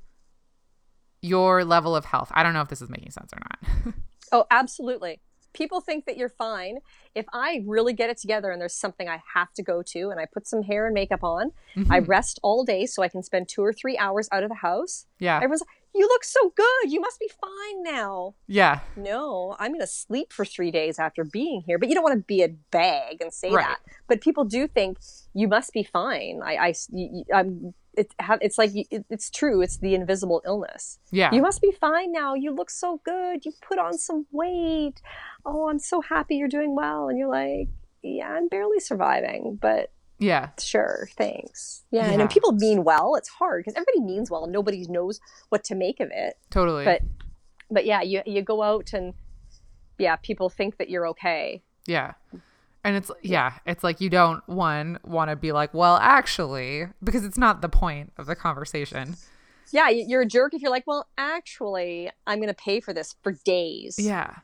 [1.23, 2.31] your level of health.
[2.35, 3.95] I don't know if this is making sense or not.
[4.35, 5.21] Oh, absolutely.
[5.53, 6.79] People think that you're fine.
[7.15, 10.19] If I really get it together and there's something I have to go to and
[10.19, 11.53] I put some hair and makeup on,
[11.89, 12.11] I Mm-hmm.
[12.11, 15.07] rest all day so I can spend two or three hours out of the house.
[15.21, 15.37] yeah.
[15.37, 16.93] Everyone's like, you look so good.
[16.93, 18.35] You must be fine now.
[18.47, 18.81] Yeah.
[18.97, 21.79] No, I'm going to sleep for three days after being here.
[21.79, 23.65] But you don't want to be a bag and say Right.
[23.67, 23.79] that.
[24.09, 24.99] But people do think
[25.35, 26.41] you must be fine.
[26.45, 26.75] I, I,
[27.33, 27.47] I'm.
[27.47, 29.61] Um, it, it's like, it, it's true.
[29.63, 30.99] It's the invisible illness.
[31.13, 31.33] Yeah.
[31.33, 32.35] You must be fine now.
[32.35, 33.45] You look so good.
[33.45, 35.01] You put on some weight.
[35.47, 37.09] Oh, I'm so happy you're doing well.
[37.09, 37.69] And you're like,
[38.03, 40.51] yeah, I'm barely surviving, but yeah.
[40.59, 41.83] sure, thanks.
[41.91, 42.19] Yeah, and Yeah.
[42.19, 45.75] when people mean well, it's hard because everybody means well and nobody knows what to
[45.75, 46.35] make of it.
[46.51, 46.85] Totally.
[46.85, 47.03] But
[47.71, 49.15] but yeah, you you go out and
[49.99, 51.63] yeah, people think that you're okay.
[51.87, 52.13] yeah.
[52.87, 57.25] And it's yeah, it's like you don't one want to be like, well, actually, because
[57.25, 59.17] it's not the point of the conversation.
[59.71, 63.17] Yeah, you're a jerk if you're like, well, actually, I'm going to pay for this
[63.23, 63.97] for days.
[63.99, 64.35] Yeah.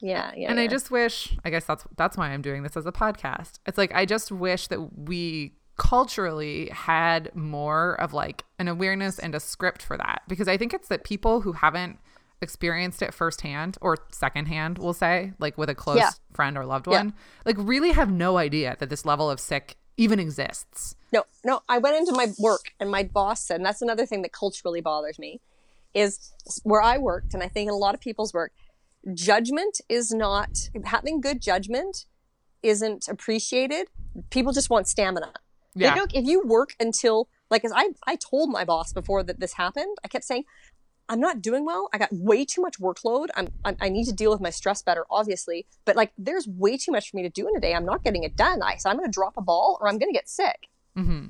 [0.00, 0.50] Yeah, yeah.
[0.50, 3.58] and I just wish, I guess that's that's why I'm doing this as a podcast.
[3.66, 9.34] It's like I just wish that we culturally had more of like an awareness and
[9.34, 11.98] a script for that because I think it's that people who haven't
[12.40, 16.10] experienced it firsthand or secondhand, we'll say, like with a close Yeah.
[16.32, 16.98] friend or loved Yeah.
[16.98, 17.14] one,
[17.44, 20.94] like really have no idea that this level of sick even exists.
[21.12, 21.60] No, no.
[21.68, 24.80] I went into my work and my boss said, and that's another thing that culturally
[24.80, 25.40] bothers me,
[25.94, 26.32] is
[26.64, 28.52] where I worked, and I think in a lot of people's work,
[29.12, 32.06] judgment is not having good judgment
[32.62, 33.88] isn't appreciated.
[34.30, 35.32] People just want stamina.
[35.74, 35.94] They Yeah.
[35.94, 39.52] don't, if you work until like as I I told my boss before that this
[39.54, 40.44] happened, I kept saying,
[41.08, 41.90] I'm not doing well.
[41.92, 43.28] I got way too much workload.
[43.36, 45.66] I'm, I'm I need to deal with my stress better, obviously.
[45.84, 47.74] But like, there's way too much for me to do in a day.
[47.74, 48.62] I'm not getting it done.
[48.62, 50.68] I so I'm going to drop a ball or I'm going to get sick.
[50.96, 51.26] Mm-hmm.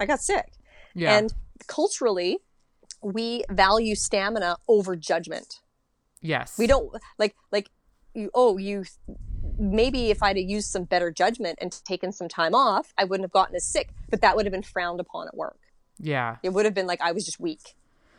[0.00, 0.54] I got sick.
[0.94, 1.16] Yeah.
[1.16, 1.32] And
[1.68, 2.38] culturally,
[3.02, 5.60] we value stamina over judgment.
[6.24, 6.58] Yes.
[6.58, 7.70] We don't like like
[8.14, 8.30] you.
[8.34, 8.84] Oh, you.
[9.56, 13.24] Maybe if I'd have used some better judgment and taken some time off, I wouldn't
[13.24, 13.90] have gotten as sick.
[14.10, 15.58] But that would have been frowned upon at work.
[16.00, 16.36] Yeah.
[16.42, 17.74] It would have been like I was just weak.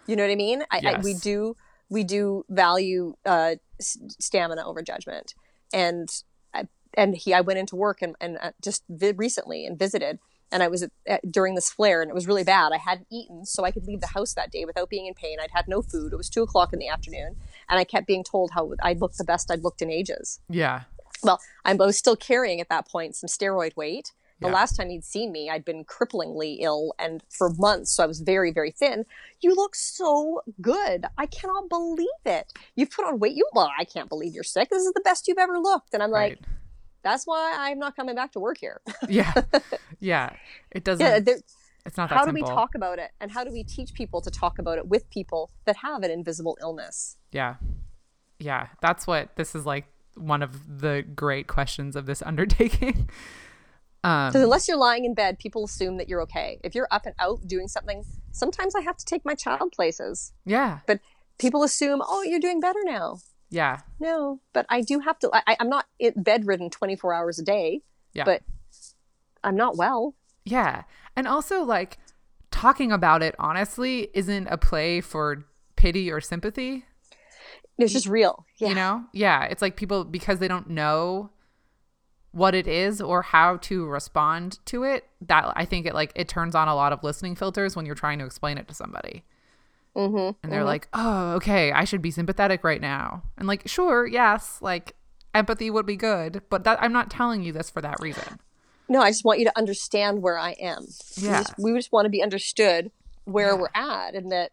[0.08, 0.64] You know what I mean?
[0.72, 1.58] I, I, we do
[1.90, 5.34] we do value uh, stamina over judgment,
[5.74, 6.10] and
[6.54, 10.20] I, and he I went into work and and uh, just vi- recently and visited,
[10.52, 12.72] and I was at, at, during this flare and it was really bad.
[12.72, 15.38] I hadn't eaten, so I could leave the house that day without being in pain.
[15.42, 16.14] I'd had no food.
[16.14, 17.38] It was two o'clock in the afternoon,
[17.70, 20.40] and I kept being told how I looked the best I'd looked in ages.
[20.50, 20.84] Yeah.
[21.24, 24.12] Well, I was still carrying at that point some steroid weight.
[24.42, 24.54] The Yeah.
[24.54, 28.20] last time he'd seen me, I'd been cripplingly ill and for months, so I was
[28.20, 29.06] very, very thin.
[29.40, 31.06] You look so good.
[31.18, 32.52] I cannot believe it.
[32.76, 33.34] You've put on weight.
[33.36, 34.70] You well, I can't believe you're sick.
[34.70, 35.94] This is the best you've ever looked.
[35.94, 36.46] And I'm like, Right.
[37.02, 38.82] that's why I'm not coming back to work here.
[39.08, 39.34] Yeah.
[40.02, 40.34] yeah.
[40.72, 41.06] It doesn't.
[41.28, 41.34] yeah,
[41.86, 43.12] it's not that how do we talk about it?
[43.22, 46.12] And how do we teach people to talk about it with people that have an
[46.12, 47.18] invisible illness?
[47.32, 47.56] Yeah.
[48.40, 48.68] Yeah.
[48.82, 53.10] That's what this is like one of the great questions of this undertaking.
[54.04, 56.60] Um, Because unless you're lying in bed, people assume that you're okay.
[56.64, 60.32] If you're up and out doing something, sometimes I have to take my child places.
[60.46, 60.80] yeah.
[60.88, 61.00] But
[61.38, 63.18] people assume, oh, you're doing better now.
[63.50, 63.80] Yeah.
[64.00, 65.30] No, but I do have to.
[65.34, 67.82] I, I'm not bedridden 24 hours a day,
[68.14, 68.24] Yeah.
[68.26, 68.42] but
[69.44, 70.16] I'm not well.
[70.46, 70.84] Yeah.
[71.16, 71.98] And also, like,
[72.52, 76.86] talking about it honestly isn't a play for pity or sympathy.
[77.78, 78.46] It's just real.
[78.58, 78.70] Yeah.
[78.70, 79.04] You know?
[79.12, 79.44] Yeah.
[79.46, 81.32] It's like people, because they don't know
[82.32, 86.28] what it is or how to respond to it, that I think it like, it
[86.28, 89.24] turns on a lot of listening filters when you're trying to explain it to somebody.
[89.96, 90.38] Mm-hmm.
[90.44, 93.24] And they're like, oh, okay, I should be sympathetic right now.
[93.38, 94.96] And like, sure, yes, like
[95.34, 98.40] empathy would be good, but that I'm not telling you this for that reason.
[98.88, 100.86] No, I just want you to understand where I am.
[101.22, 101.42] We Yeah.
[101.42, 102.92] just, we just want to be understood
[103.26, 103.60] where Yeah.
[103.62, 104.52] we're at and that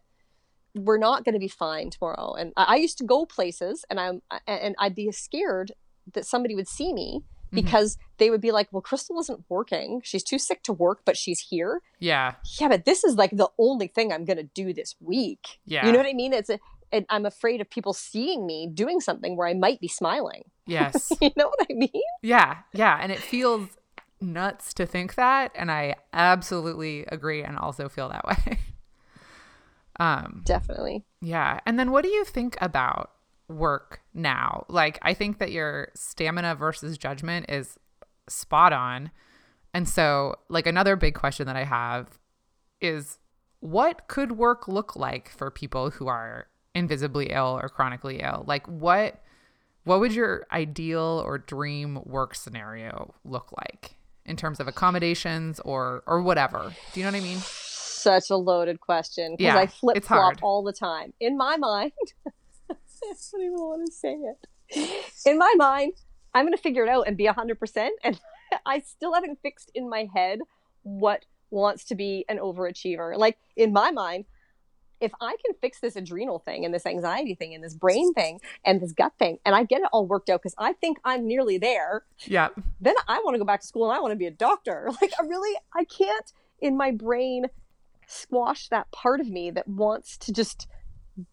[0.75, 2.33] we're not going to be fine tomorrow.
[2.33, 5.73] And I, I used to go places and I'm and I'd be scared
[6.13, 7.21] that somebody would see me
[7.53, 7.65] Mm-hmm.
[7.67, 10.01] because they would be like, "Well, Crystal isn't working.
[10.03, 12.33] She's too sick to work, but she's here." Yeah.
[12.59, 15.59] Yeah, but this is like the only thing I'm going to do this week.
[15.63, 15.85] Yeah.
[15.85, 16.33] You know what I mean?
[16.33, 16.59] It's a,
[16.91, 20.45] and I'm afraid of people seeing me doing something where I might be smiling.
[20.65, 21.11] Yes.
[21.21, 22.01] You know what I mean?
[22.23, 23.67] Yeah, yeah, and it feels
[24.23, 28.59] nuts to think that, and I absolutely agree and also feel that way.
[29.99, 31.03] um, Definitely.
[31.21, 33.11] yeah, and then what do you think about
[33.47, 34.65] work now?
[34.69, 37.77] Like, I think that your stamina versus judgment is
[38.27, 39.11] spot on,
[39.73, 42.19] and so like another big question that I have
[42.79, 43.19] is
[43.59, 48.43] what could work look like for people who are invisibly ill or chronically ill?
[48.47, 49.21] Like, what
[49.83, 53.95] what would your ideal or dream work scenario look like
[54.25, 56.73] in terms of accommodations or or whatever?
[56.93, 57.39] Do you know what I mean?
[57.39, 61.13] Such a loaded question because Yeah, I flip flop all the time.
[61.19, 61.91] In my mind,
[62.69, 62.75] I
[63.31, 64.47] don't even want to say it.
[65.25, 65.93] In my mind,
[66.33, 67.89] I'm going to figure it out and be 100%.
[68.03, 68.19] And
[68.65, 70.39] I still haven't fixed in my head
[70.83, 73.15] what wants to be an overachiever.
[73.17, 74.25] Like, in my mind,
[75.03, 78.39] if I can fix this adrenal thing and this anxiety thing and this brain thing
[78.65, 81.27] and this gut thing, and I get it all worked out because I think I'm
[81.27, 82.49] nearly there, Yeah.
[82.81, 84.89] then I want to go back to school and I want to be a doctor.
[85.01, 86.31] Like, I really, I can't
[86.61, 87.47] in my brain
[88.07, 90.67] squash that part of me that wants to just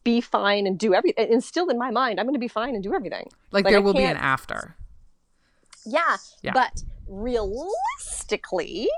[0.05, 1.33] be fine and do everything.
[1.33, 3.29] And still in my mind, I'm going to be fine and do everything.
[3.53, 4.77] Like, Like, there I will be an after.
[5.87, 6.17] Yeah.
[6.43, 6.53] Yeah.
[6.53, 8.89] But realistically,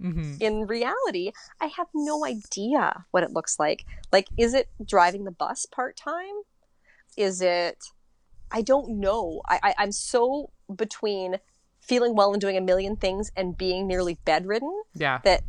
[0.00, 3.84] hmm in reality, I have no idea what it looks like.
[4.12, 6.36] Like, is it driving the bus part time?
[7.16, 7.78] Is it?
[8.50, 9.42] I don't know.
[9.46, 11.38] I, I I'm so between
[11.80, 15.20] feeling well and doing a million things and being nearly bedridden Yeah.
[15.24, 15.42] that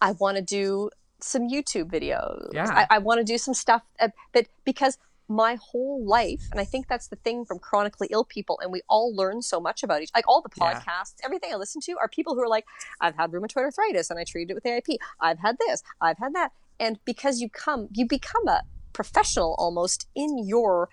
[0.00, 2.48] I want to do some YouTube videos.
[2.52, 2.66] Yeah.
[2.68, 4.98] I, I want to do some stuff that, that because
[5.30, 8.82] my whole life, and I think that's the thing from chronically ill people, and we
[8.88, 10.10] all learn so much about each.
[10.12, 10.74] Like all the Yeah.
[10.74, 12.66] podcasts, everything I listen to are people who are like,
[13.00, 14.98] "I've had rheumatoid arthritis and I treated it with AIP.
[15.20, 15.84] I've had this.
[16.00, 16.50] I've had that."
[16.80, 18.62] And because you come, you become a
[18.92, 20.88] professional almost in your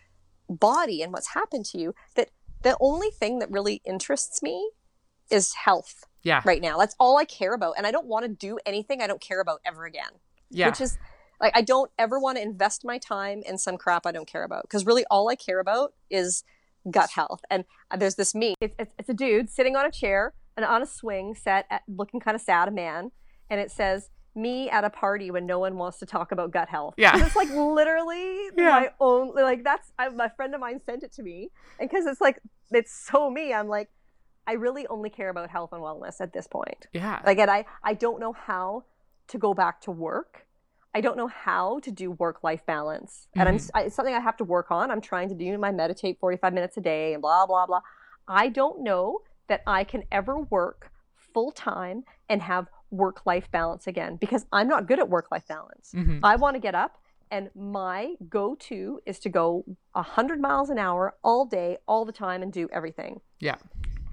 [0.48, 1.96] body and what's happened to you.
[2.14, 2.30] That
[2.62, 4.72] the only thing that really interests me
[5.32, 6.42] is health Yeah.
[6.46, 6.78] right now.
[6.78, 7.74] That's all I care about.
[7.76, 10.12] And I don't want to do anything I don't care about ever again.
[10.50, 10.68] Yeah.
[10.70, 10.98] Which is
[11.40, 14.44] like, I don't ever want to invest my time in some crap I don't care
[14.44, 14.64] about.
[14.64, 16.44] Because really, all I care about is
[16.90, 17.42] gut health.
[17.50, 18.56] And uh, there's this meme.
[18.62, 21.84] It's, it's, it's a dude sitting on a chair and on a swing set, at,
[21.88, 23.12] looking kind of sad, a man.
[23.50, 26.70] And it says, me at a party when no one wants to talk about gut
[26.70, 26.94] health.
[26.98, 27.24] Yeah.
[27.26, 28.70] It's like literally Yeah.
[28.70, 31.50] my own, like that's, I, my friend of mine sent it to me.
[31.80, 32.40] And because it's like,
[32.72, 33.90] it's so me, I'm like,
[34.46, 36.88] I really only care about health and wellness at this point.
[36.94, 37.22] yeah.
[37.26, 38.86] Like, and I, I don't know how
[39.28, 40.47] to go back to work.
[40.98, 43.28] I don't know how to do work life balance.
[43.36, 44.90] And I'm, I, it's something I have to work on.
[44.90, 47.82] I'm trying to do my meditate 45 minutes a day and blah, blah, blah.
[48.28, 53.86] I don't know that I can ever work full time and have work life balance
[53.86, 55.92] again because I'm not good at work life balance.
[55.96, 56.20] Mhm.
[56.24, 56.98] I want to get up
[57.30, 62.12] and my go to is to go 100 miles an hour all day, all the
[62.12, 63.22] time, and do everything.
[63.40, 63.58] Yeah.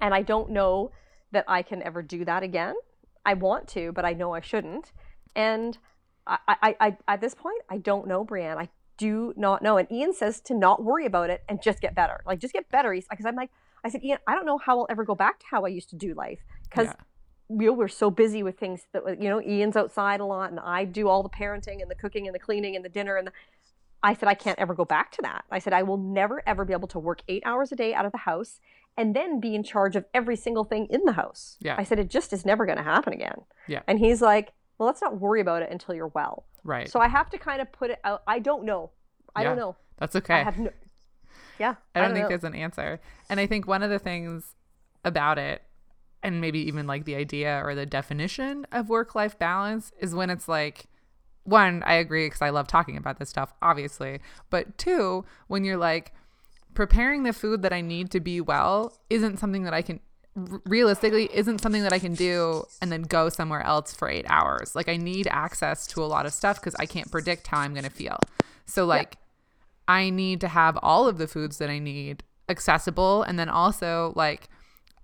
[0.03, 0.91] And I don't know
[1.33, 2.75] that I can ever do that again.
[3.25, 4.93] I want to, but I know I shouldn't.
[5.35, 5.79] And
[6.27, 8.57] I, I, I at this point, I don't know, Brianne.
[8.57, 9.77] I do not know.
[9.77, 12.21] And Ian says to not worry about it and just get better.
[12.27, 12.93] Like, just get better.
[12.93, 13.51] He's because I'm like,
[13.85, 15.91] I said, Ian, I don't know how I'll ever go back to how I used
[15.91, 16.95] to do life because Yeah.
[17.61, 20.61] you know, we're so busy with things that you know Ian's outside a lot, and
[20.61, 23.27] I do all the parenting and the cooking and the cleaning and the dinner and
[23.27, 23.33] the.
[24.03, 25.45] I said I can't ever go back to that.
[25.51, 28.05] I said I will never ever be able to work eight hours a day out
[28.07, 28.61] of the house
[28.97, 31.57] and then be in charge of every single thing in the house.
[31.61, 31.75] Yeah.
[31.77, 33.39] I said it just is never going to happen again.
[33.67, 33.81] Yeah.
[33.89, 36.45] And he's like, well, let's not worry about it until you're well.
[36.65, 36.91] Right.
[36.91, 38.23] So I have to kind of put it out.
[38.27, 38.91] I don't know.
[39.37, 39.49] I Yeah.
[39.51, 39.77] don't know.
[39.99, 40.35] That's okay.
[40.35, 40.71] I have no.
[41.59, 41.75] Yeah.
[41.95, 42.29] I don't, think know.
[42.29, 43.01] there's an answer.
[43.29, 44.55] And I think one of the things
[45.05, 45.63] about it,
[46.23, 50.31] and maybe even like the idea or the definition of work life balance is when
[50.31, 50.87] it's like
[51.45, 54.21] one, I agree because I love talking about this stuff, obviously.
[54.51, 56.13] But two, when you're like,
[56.73, 60.01] preparing the food that I need to be well isn't something that I can
[60.37, 64.75] realistically isn't something that I can do and then go somewhere else for 8 hours.
[64.75, 67.73] Like I need access to a lot of stuff cuz I can't predict how I'm
[67.73, 68.19] going to feel.
[68.67, 69.17] So like
[69.87, 74.13] I need to have all of the foods that I need accessible and then also
[74.17, 74.49] like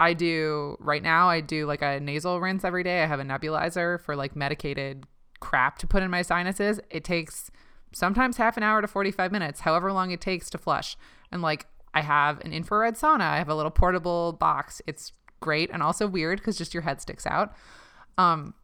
[0.01, 3.03] I do right now I do like a nasal rinse every day.
[3.03, 5.05] I have a nebulizer for like medicated
[5.39, 6.81] crap to put in my sinuses.
[6.91, 7.51] It takes
[7.93, 10.97] sometimes half an hour to 45 minutes, however long it takes to flush.
[11.31, 13.23] And like I have an infrared sauna.
[13.23, 14.81] I have a little portable box.
[14.87, 17.55] It's great and also weird because just your head sticks out.
[18.19, 18.55] Um,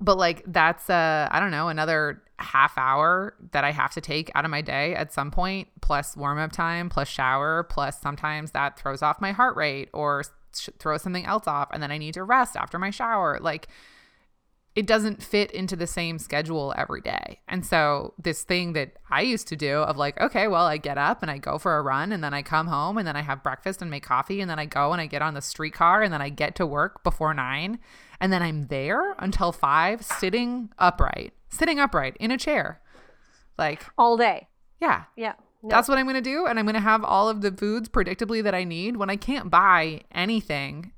[0.00, 4.30] but like that's uh I don't know another half hour that I have to take
[4.34, 8.50] out of my day at some point, plus warm up time, plus shower, plus sometimes
[8.50, 10.24] that throws off my heart rate or
[10.54, 13.38] sh- throws something else off, and then I need to rest after my shower.
[13.40, 13.68] Like
[14.74, 17.40] it doesn't fit into the same schedule every day.
[17.46, 20.96] And so this thing that I used to do of like, okay, well, I get
[20.96, 23.20] up and I go for a run and then I come home and then I
[23.20, 26.02] have breakfast and make coffee and then I go and I get on the streetcar
[26.02, 27.78] and then I get to work before 9
[28.18, 31.34] and then I'm there until 5 sitting upright.
[31.50, 32.80] Sitting upright in a chair.
[33.58, 34.48] Like all day.
[34.80, 35.04] Yeah.
[35.16, 35.34] Yeah.
[35.62, 35.68] No.
[35.68, 37.90] That's what I'm going to do and I'm going to have all of the foods
[37.90, 40.92] predictably that I need when I can't buy anything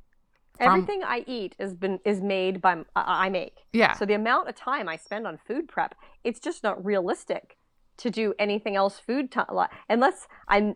[0.61, 3.65] Everything I eat has been is made by uh, I make.
[3.73, 3.95] Yeah.
[3.95, 7.57] So the amount of time I spend on food prep, it's just not realistic
[7.97, 10.75] to do anything else food time unless I'm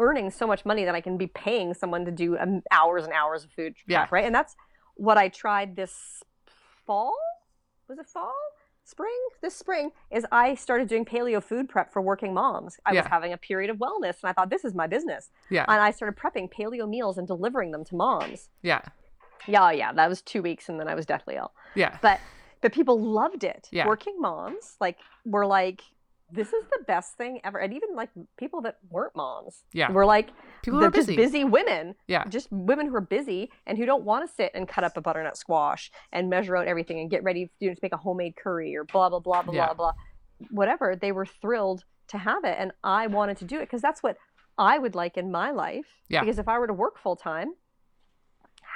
[0.00, 3.12] earning so much money that I can be paying someone to do um, hours and
[3.12, 4.06] hours of food prep, yeah.
[4.10, 4.24] right?
[4.24, 4.56] And that's
[4.94, 6.22] what I tried this
[6.86, 7.14] fall.
[7.88, 8.34] Was it fall?
[8.84, 9.18] Spring?
[9.42, 12.78] This spring is I started doing paleo food prep for working moms.
[12.86, 13.02] I yeah.
[13.02, 15.30] was having a period of wellness and I thought this is my business.
[15.50, 15.64] Yeah.
[15.66, 18.48] And I started prepping paleo meals and delivering them to moms.
[18.62, 18.82] Yeah.
[19.46, 21.52] Yeah, oh, yeah, that was two weeks, and then I was deathly ill.
[21.74, 22.20] Yeah, but
[22.60, 23.68] but people loved it.
[23.70, 23.86] Yeah.
[23.86, 25.82] working moms like were like,
[26.32, 29.64] this is the best thing ever, and even like people that weren't moms.
[29.72, 30.30] Yeah, were like
[30.62, 31.14] people who are busy.
[31.14, 31.94] just busy women.
[32.08, 34.96] Yeah, just women who are busy and who don't want to sit and cut up
[34.96, 37.98] a butternut squash and measure out everything and get ready you know, to make a
[37.98, 39.66] homemade curry or blah blah blah blah yeah.
[39.66, 39.92] blah blah,
[40.50, 40.96] whatever.
[40.96, 44.16] They were thrilled to have it, and I wanted to do it because that's what
[44.58, 45.86] I would like in my life.
[46.08, 47.52] Yeah, because if I were to work full time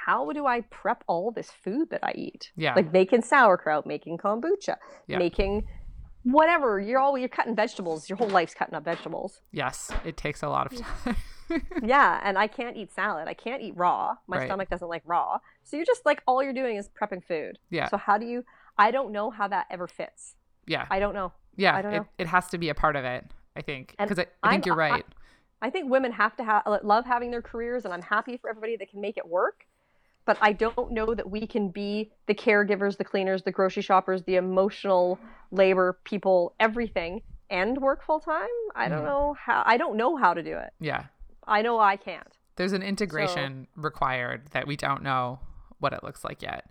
[0.06, 2.52] how do I prep all this food that I eat?
[2.56, 2.74] Yeah.
[2.74, 4.76] Like making sauerkraut, making kombucha,
[5.06, 5.18] yeah.
[5.18, 5.66] making
[6.22, 6.80] whatever.
[6.80, 8.08] You're all you're cutting vegetables.
[8.08, 9.40] Your whole life's cutting up vegetables.
[9.52, 11.16] Yes, it takes a lot of time.
[11.82, 13.28] yeah, and I can't eat salad.
[13.28, 14.16] I can't eat raw.
[14.26, 14.46] My right.
[14.46, 15.38] stomach doesn't like raw.
[15.64, 17.58] So you're just like all you're doing is prepping food.
[17.70, 17.88] Yeah.
[17.88, 18.44] So how do you
[18.78, 20.34] I don't know how that ever fits.
[20.66, 20.86] Yeah.
[20.90, 21.32] I don't know.
[21.56, 21.76] Yeah.
[21.76, 22.06] I don't know.
[22.18, 23.24] It, it has to be a part of it,
[23.56, 23.94] I think.
[23.98, 25.04] Because I, I, think I'm, you're right.
[25.60, 28.48] I, I think women have to have love having their careers and I'm happy for
[28.48, 29.66] everybody that can make it work
[30.24, 34.22] but I don't know that we can be the caregivers, the cleaners, the grocery shoppers,
[34.22, 35.18] the emotional
[35.50, 38.48] labor people, everything, and work full time.
[38.74, 39.06] I don't mm.
[39.06, 39.62] know how.
[39.66, 40.70] I don't know how to do it.
[40.80, 41.04] Yeah.
[41.46, 42.38] I know I can't.
[42.56, 45.40] There's an integration so, required that we don't know
[45.78, 46.66] what it looks like yet.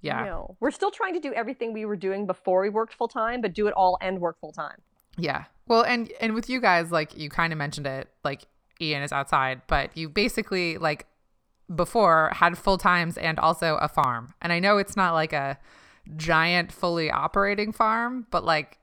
[0.00, 0.24] Yeah.
[0.24, 0.56] No.
[0.60, 3.54] We're still trying to do everything we were doing before we worked full time, but
[3.54, 4.80] do it all and work full time.
[5.16, 5.44] Yeah.
[5.66, 8.46] Well, and and with you guys, like you kind of mentioned it, like
[8.80, 11.06] Ian is outside, but you basically like
[11.74, 14.34] before had full times and also a farm.
[14.42, 15.58] And I know it's not like a
[16.16, 18.78] giant fully operating farm, but like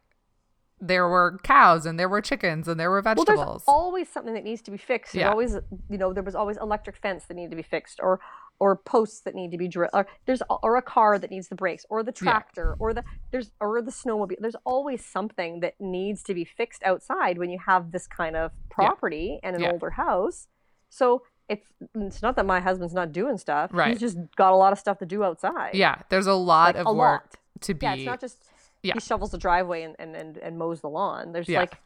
[0.79, 3.37] there were cows and there were chickens and there were vegetables.
[3.37, 5.13] Well, there's always something that needs to be fixed.
[5.13, 5.31] There's yeah.
[5.31, 5.55] always,
[5.89, 8.19] you know, there was always electric fence that needed to be fixed, or
[8.59, 11.55] or posts that need to be drilled, or there's or a car that needs the
[11.55, 12.83] brakes, or the tractor, yeah.
[12.83, 14.35] or the there's or the snowmobile.
[14.39, 18.51] There's always something that needs to be fixed outside when you have this kind of
[18.69, 19.49] property yeah.
[19.49, 20.47] and an older house.
[20.89, 23.71] So it's it's not that my husband's not doing stuff.
[23.73, 23.91] Right.
[23.91, 25.75] He's just got a lot of stuff to do outside.
[25.75, 26.01] Yeah.
[26.09, 27.35] There's a lot like, of a work lot.
[27.61, 27.85] to be.
[27.85, 28.43] Yeah, it's not just
[28.83, 28.93] yeah.
[28.93, 31.31] he shovels the driveway and, and, and, and mows the lawn.
[31.31, 31.61] There's yeah.
[31.61, 31.77] like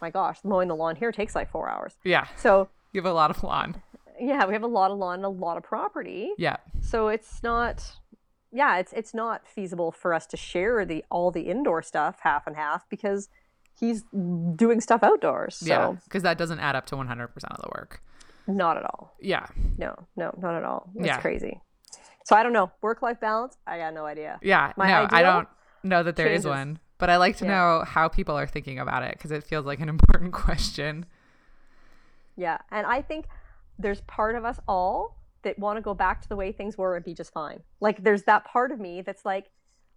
[0.00, 1.94] my gosh, mowing the lawn here takes like four hours.
[2.04, 2.26] Yeah.
[2.36, 3.82] So you have a lot of lawn.
[4.20, 6.30] Yeah, we have a lot of lawn and a lot of property.
[6.38, 6.56] Yeah.
[6.80, 7.96] So it's not
[8.52, 12.46] yeah, it's it's not feasible for us to share the all the indoor stuff half
[12.46, 13.28] and half because
[13.78, 14.04] he's
[14.54, 15.56] doing stuff outdoors.
[15.56, 15.66] So.
[15.66, 18.00] Yeah, because that doesn't add up to 100% of the work.
[18.46, 19.14] Not at all.
[19.20, 19.46] Yeah.
[19.78, 20.90] No, no, not at all.
[20.96, 21.20] It's yeah.
[21.20, 21.60] crazy.
[22.24, 22.70] So I don't know.
[22.82, 24.38] Work life balance, I got no idea.
[24.42, 24.72] Yeah.
[24.76, 25.48] My no, I don't
[25.82, 26.44] know that there changes.
[26.44, 27.50] is one, but I like to yeah.
[27.52, 31.06] know how people are thinking about it because it feels like an important question.
[32.36, 32.58] Yeah.
[32.70, 33.26] And I think
[33.78, 36.96] there's part of us all that want to go back to the way things were
[36.96, 37.60] and be just fine.
[37.80, 39.50] Like there's that part of me that's like,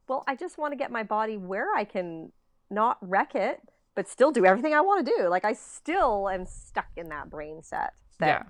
[0.07, 2.31] well, I just want to get my body where I can
[2.69, 3.61] not wreck it,
[3.95, 5.27] but still do everything I want to do.
[5.27, 7.93] Like I still am stuck in that brain set.
[8.19, 8.43] Yeah.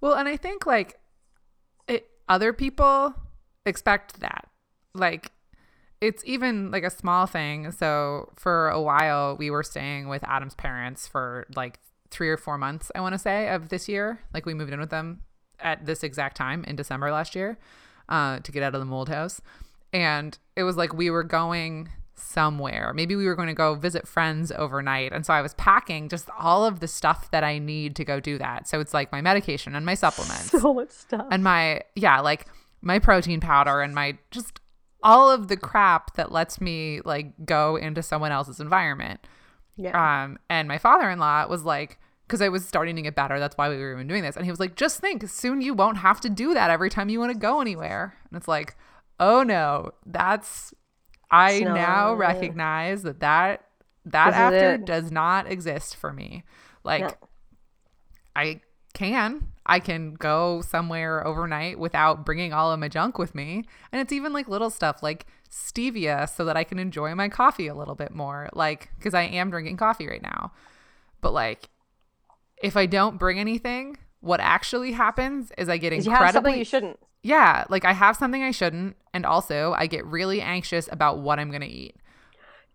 [0.00, 0.98] Well, and I think like
[1.86, 3.14] it other people
[3.66, 4.48] expect that.
[4.94, 5.32] Like
[6.00, 7.70] it's even like a small thing.
[7.72, 11.78] So for a while we were staying with Adam's parents for like
[12.10, 14.20] 3 or 4 months, I want to say, of this year.
[14.32, 15.22] Like we moved in with them
[15.60, 17.58] at this exact time in December last year
[18.08, 19.40] uh, to get out of the mold house.
[19.92, 21.90] And it was like we were going
[22.20, 22.92] somewhere.
[22.94, 25.12] Maybe we were going to go visit friends overnight.
[25.12, 28.20] And so I was packing just all of the stuff that I need to go
[28.20, 28.68] do that.
[28.68, 30.50] So it's like my medication and my supplements.
[30.60, 31.26] So much stuff.
[31.30, 32.46] And my, yeah, like
[32.82, 34.60] my protein powder and my just
[35.02, 39.26] all of the crap that lets me like go into someone else's environment.
[39.76, 40.24] Yeah.
[40.24, 43.40] Um, and my father in law was like, because I was starting to get better.
[43.40, 44.36] That's why we were even doing this.
[44.36, 47.08] And he was like, just think, soon you won't have to do that every time
[47.08, 48.14] you want to go anywhere.
[48.30, 48.76] And it's like,
[49.18, 50.72] oh no, that's,
[51.30, 51.74] I No.
[51.74, 53.64] now recognize that that,
[54.06, 54.84] that after it.
[54.84, 56.44] does not exist for me.
[56.84, 57.10] Like, No.
[58.34, 58.60] I
[58.94, 59.48] can.
[59.66, 63.64] I can go somewhere overnight without bringing all of my junk with me.
[63.92, 67.68] And it's even like little stuff like stevia so that I can enjoy my coffee
[67.68, 68.48] a little bit more.
[68.52, 70.52] Like, because I am drinking coffee right now.
[71.20, 71.68] But like,
[72.62, 76.56] if I don't bring anything, what actually happens is I get Because you have something
[76.58, 76.98] you shouldn't.
[77.22, 77.64] Yeah.
[77.68, 78.96] Like, I have something I shouldn't.
[79.12, 81.96] And also, I get really anxious about what I'm going to eat.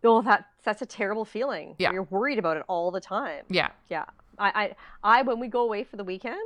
[0.03, 1.75] Oh, that that's a terrible feeling.
[1.79, 1.91] Yeah.
[1.93, 3.43] You're worried about it all the time.
[3.49, 3.69] Yeah.
[3.89, 4.05] Yeah.
[4.37, 6.37] I, I, I, when we go away for the weekend,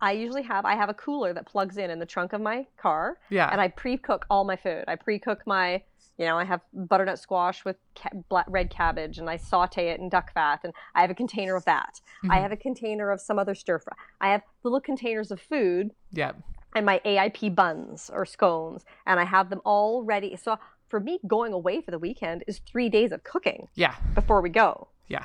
[0.00, 2.66] I usually have, I have a cooler that plugs in in the trunk of my
[2.76, 3.18] car.
[3.30, 3.48] Yeah.
[3.50, 4.84] And I pre-cook all my food.
[4.88, 5.82] I pre-cook my,
[6.18, 10.08] you know, I have butternut squash with ca- red cabbage and I saute it in
[10.08, 10.60] duck fat.
[10.64, 12.00] And I have a container of that.
[12.24, 12.42] I Mhm.
[12.42, 13.94] have a container of some other stir fry.
[14.20, 16.32] I have little containers of food Yeah.
[16.74, 18.84] And my AIP buns or scones.
[19.06, 20.36] And I have them all ready.
[20.36, 20.58] So
[20.88, 23.94] for me, going away for the weekend is three days of cooking Yeah.
[24.14, 25.24] before we go Yeah.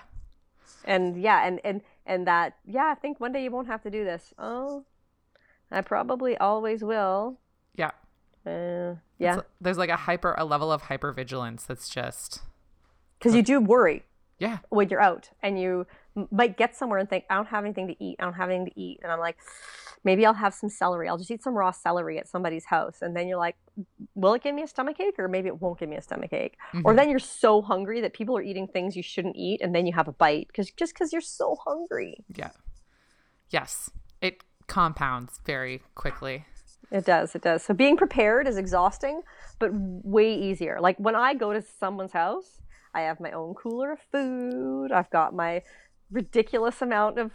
[0.85, 3.89] and yeah and and and that yeah i think one day you won't have to
[3.89, 4.85] do this oh
[5.71, 7.39] i probably always will
[7.75, 7.91] Yeah.
[8.45, 12.41] uh, yeah It's- there's like a hyper, a level of hyper vigilance that's just,
[13.19, 14.03] because you do worry
[14.39, 14.59] yeah.
[14.69, 15.85] when you're out and you
[16.31, 18.67] might get somewhere and think i don't have anything to eat i don't have anything
[18.73, 19.37] to eat and i'm like
[20.09, 23.11] maybe i'll have some celery i'll just eat some raw celery at somebody's house and
[23.15, 23.57] then you're like
[24.21, 26.33] will it give me a stomach ache or maybe it won't give me a stomach
[26.43, 26.55] ache
[26.85, 26.97] or Mhm.
[26.97, 29.93] then you're so hungry that people are eating things you shouldn't eat and then you
[29.99, 32.51] have a bite because just because you're so hungry Yeah.
[33.49, 33.89] Yes.
[34.21, 36.45] It compounds very quickly.
[36.91, 37.35] It does.
[37.35, 37.63] It does.
[37.63, 39.21] So being prepared is exhausting,
[39.59, 40.79] but way easier.
[40.87, 42.49] Like when I go to someone's house,
[42.93, 44.91] I have my own cooler of food.
[44.91, 45.61] I've got my
[46.11, 47.31] ridiculous amount of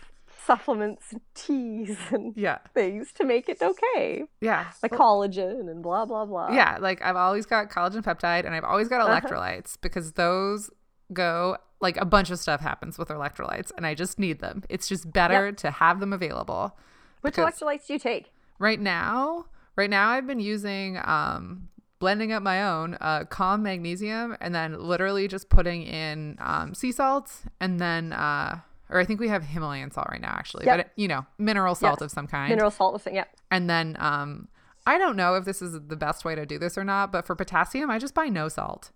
[0.46, 2.58] supplements and teas and Yeah.
[2.74, 4.24] things to make it okay.
[4.40, 4.66] Yeah.
[4.82, 6.50] My collagen and blah blah blah.
[6.52, 6.78] Yeah.
[6.80, 9.20] Like I've always got collagen peptide and I've always got Uh-huh.
[9.20, 10.70] electrolytes because those
[11.12, 14.62] go like a bunch of stuff happens with electrolytes and I just need them.
[14.68, 16.76] It's just better to have them available.
[17.22, 18.32] Which electrolytes do you take?
[18.58, 21.68] Right now, right now I've been using um
[21.98, 26.90] blending up my own uh calm magnesium and then literally just putting in um sea
[26.92, 27.30] salt
[27.60, 28.58] and then uh
[28.90, 30.76] or I think we have Himalayan salt right now actually, Yep.
[30.76, 32.06] but you know, mineral salt Yep.
[32.06, 32.50] of some kind.
[32.50, 33.24] Mineral salt was yeah.
[33.50, 34.48] And then um
[34.86, 37.26] I don't know if this is the best way to do this or not, but
[37.26, 38.90] for potassium I just buy no salt.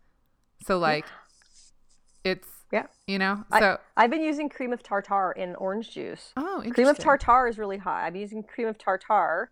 [0.66, 1.06] So like
[2.24, 2.86] it's Yeah.
[3.06, 6.32] you know, I- so I've been using cream of tartar in orange juice.
[6.36, 6.72] oh, interesting.
[6.72, 8.06] Cream of tartar is really high.
[8.06, 9.50] I'm using cream of tartar.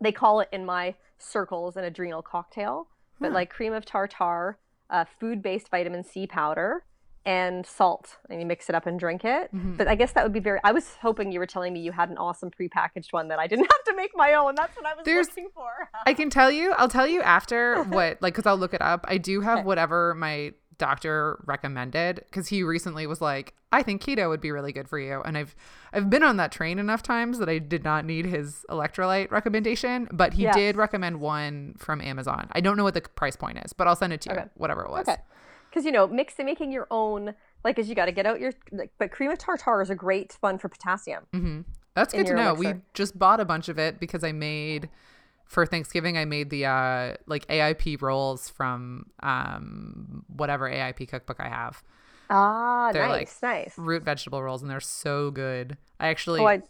[0.00, 2.88] They call it in my circles an adrenal cocktail,
[3.20, 3.34] but Huh.
[3.34, 4.58] like cream of tartar,
[4.90, 6.84] uh, food-based vitamin C powder,
[7.26, 9.54] and salt, and you mix it up and drink it.
[9.54, 9.76] Mhm.
[9.78, 10.60] But I guess that would be very.
[10.62, 13.46] I was hoping you were telling me you had an awesome prepackaged one that I
[13.46, 14.54] didn't have to make my own.
[14.54, 15.88] That's what I was There's- looking for.
[16.06, 19.04] I can tell you, I'll tell you after what, like, because I'll look it up.
[19.08, 19.66] I do have Okay.
[19.66, 24.72] whatever my doctor recommended because he recently was like, I think keto would be really
[24.72, 25.22] good for you.
[25.24, 25.54] And I've
[25.92, 30.08] I've been on that train enough times that I did not need his electrolyte recommendation,
[30.12, 30.52] but he Yeah.
[30.52, 32.48] did recommend one from Amazon.
[32.52, 34.82] I don't know what the price point is, but I'll send it to you, whatever
[34.84, 35.08] it was.
[35.08, 35.20] Okay.
[35.74, 37.34] Because you know, mix making your own.
[37.64, 38.52] Like, as you got to get out your.
[38.70, 41.24] Like, but cream of tartar is a great one for potassium.
[41.32, 41.62] hmm
[41.94, 42.54] That's good to know.
[42.54, 44.88] We just bought a bunch of it because I made
[45.46, 46.16] for Thanksgiving.
[46.16, 51.82] I made the uh like AIP rolls from um whatever AIP cookbook I have.
[52.30, 53.74] Ah, They're nice, nice.
[53.76, 55.76] root vegetable rolls and they're so good.
[55.98, 56.62] I actually Oh, I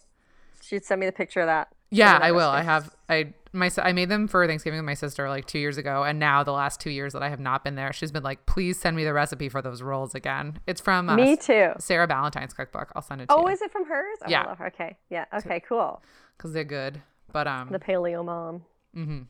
[0.63, 1.69] should send me the picture of that.
[1.91, 2.49] Yeah, I will.
[2.49, 5.79] I have I my I made them for Thanksgiving with my sister like 2 years
[5.79, 8.23] ago and now the last 2 years that I have not been there, she's been
[8.23, 11.71] like, "Please send me the recipe for those rolls again." It's from uh, Me too.
[11.79, 12.93] Sarah Ballantyne's cookbook.
[12.95, 13.41] I'll send it to you.
[13.41, 14.19] Oh, you is it from hers?
[14.27, 14.55] Oh, Yeah.
[14.57, 14.67] her.
[14.67, 14.97] Okay.
[15.09, 15.25] Yeah.
[15.33, 15.61] Okay.
[15.69, 16.03] Cool.
[16.39, 17.01] cuz they're good.
[17.33, 18.65] But um The paleo mom.
[18.97, 19.23] Mm-hmm.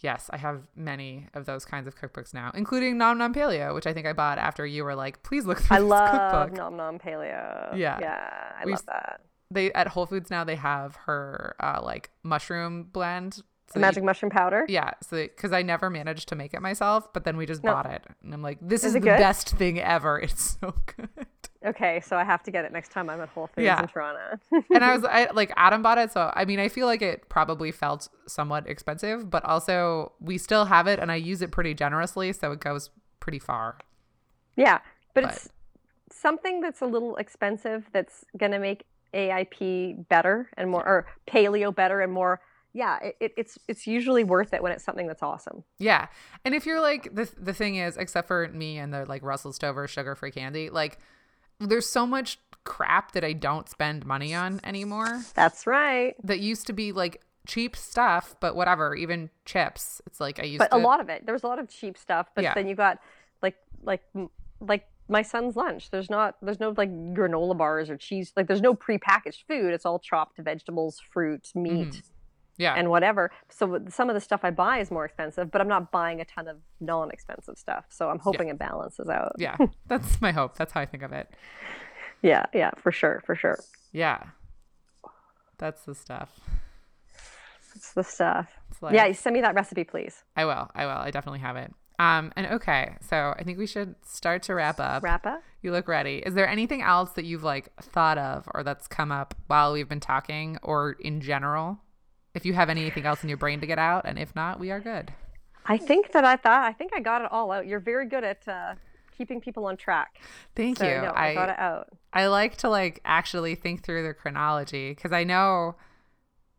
[0.00, 3.86] Yes, I have many of those kinds of cookbooks now, including Nom Nom Paleo, which
[3.86, 6.58] I think I bought after you were like, "Please look through I this love cookbook."
[6.58, 7.74] nom nom paleo.
[7.74, 7.98] Yeah.
[8.00, 8.52] Yeah.
[8.60, 9.20] I We love that.
[9.54, 13.42] They at Whole Foods now they have her uh, like mushroom blend.
[13.72, 14.66] The magic you, mushroom powder.
[14.68, 17.72] Yeah, so because I never managed to make it myself, but then we just No.
[17.72, 19.18] bought it, and I'm like, this is, Is the good?
[19.18, 20.18] best thing ever.
[20.22, 21.08] It's so good.
[21.64, 23.80] Okay, so I have to get it next time I'm at Whole Foods Yeah.
[23.82, 24.38] in Toronto.
[24.72, 27.28] and I was I, like, Adam bought it, so I mean, I feel like it
[27.30, 31.74] probably felt somewhat expensive, but also we still have it, and I use it pretty
[31.74, 33.78] generously, so it goes pretty far.
[34.56, 34.78] yeah,
[35.14, 35.48] but, But- it's
[36.12, 41.74] something that's a little expensive that's going to make AIP better and more, or paleo
[41.74, 42.40] better and more.
[42.72, 45.62] Yeah, it, it, it's it's usually worth it when it's something that's awesome.
[45.78, 46.08] Yeah.
[46.44, 49.52] And if you're like the the thing is, except for me and the like Russell
[49.52, 50.98] Stover sugar free candy, like
[51.60, 55.22] there's so much crap that I don't spend money on anymore.
[55.34, 56.14] That's right.
[56.24, 60.00] That used to be like cheap stuff, but whatever, even chips.
[60.06, 61.68] It's like I used But to a lot of it, there was a lot of
[61.68, 62.28] cheap stuff.
[62.34, 62.54] But Yeah.
[62.54, 62.98] then you got
[63.40, 63.54] like
[63.84, 64.02] like
[64.60, 65.90] like my son's lunch.
[65.90, 68.32] There's not there's no like granola bars or cheese.
[68.36, 69.72] Like there's no prepackaged food.
[69.72, 71.88] It's all chopped vegetables, fruit, meat.
[71.88, 71.98] Mm-hmm.
[72.56, 72.74] Yeah.
[72.76, 73.32] and whatever.
[73.48, 76.24] So some of the stuff I buy is more expensive, but I'm not buying a
[76.24, 77.86] ton of non-expensive stuff.
[77.88, 79.32] So I'm hoping it balances out.
[79.38, 79.56] yeah.
[79.88, 80.56] That's my hope.
[80.56, 81.28] That's how I think of it.
[82.22, 83.58] yeah, yeah, for sure, for sure.
[83.90, 84.22] Yeah.
[85.58, 86.38] That's the stuff.
[87.74, 88.52] It's the stuff.
[88.70, 90.22] It's like yeah, send me that recipe, please.
[90.36, 90.70] I will.
[90.76, 90.92] I will.
[90.92, 91.72] I definitely have it.
[91.98, 95.02] Um and okay, so I think we should start to wrap up.
[95.02, 95.42] Wrap up.
[95.62, 96.16] You look ready.
[96.18, 99.88] Is there anything else that you've like thought of or that's come up while we've
[99.88, 101.78] been talking or in general?
[102.34, 104.72] If you have anything else in your brain to get out, and if not, we
[104.72, 105.12] are good.
[105.66, 107.66] I think that I thought I think I got it all out.
[107.66, 108.74] You're very good at uh,
[109.16, 110.18] keeping people on track.
[110.56, 111.00] Thank So you.
[111.00, 111.88] no, I, got it out.
[112.12, 115.76] I like to like actually think through the chronology because I know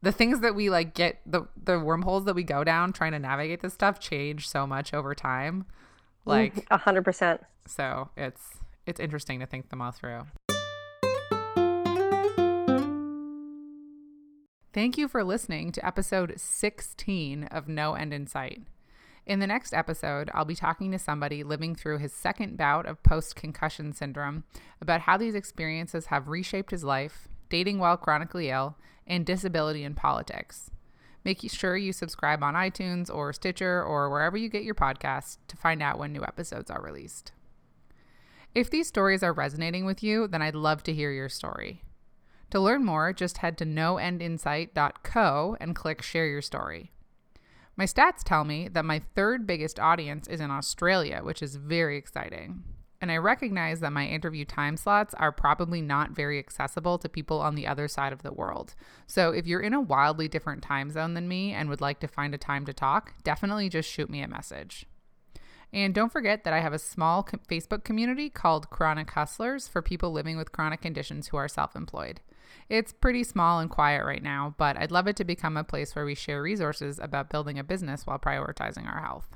[0.06, 3.18] the things that we like get the the wormholes that we go down trying to
[3.18, 5.64] navigate this stuff change so much over time.
[5.64, 5.66] Mm,
[6.26, 7.42] like A hundred percent.
[7.66, 10.22] so it's it's interesting to think them all through.
[14.74, 18.62] Thank you for listening to episode 16 of No End in Sight.
[19.26, 23.02] In the next episode, I'll be talking to somebody living through his second bout of
[23.02, 24.44] post concussion syndrome
[24.82, 28.76] about how these experiences have reshaped his life, dating while chronically ill,
[29.08, 30.72] and disability in politics.
[31.24, 35.58] Make sure you subscribe on iTunes or Stitcher or wherever you get your podcasts to
[35.58, 37.32] find out when new episodes are released.
[38.54, 41.84] If these stories are resonating with you, then I'd love to hear your story.
[42.52, 46.92] To learn more, just head to noendinsight.co and click Share Your Story.
[47.76, 51.98] My stats tell me that my third biggest audience is in Australia, which is very
[51.98, 52.64] exciting.
[53.02, 57.42] And I recognize that my interview time slots are probably not very accessible to people
[57.42, 58.74] on the other side of the world.
[59.06, 62.08] So if you're in a wildly different time zone than me and would like to
[62.08, 64.86] find a time to talk, definitely just shoot me a message.
[65.74, 70.12] And don't forget that I have a small Facebook community called Chronic Hustlers for people
[70.12, 72.22] living with chronic conditions who are self employed.
[72.70, 75.94] It's pretty small and quiet right now, but I'd love it to become a place
[75.94, 79.28] where we share resources about building a business while prioritizing our health.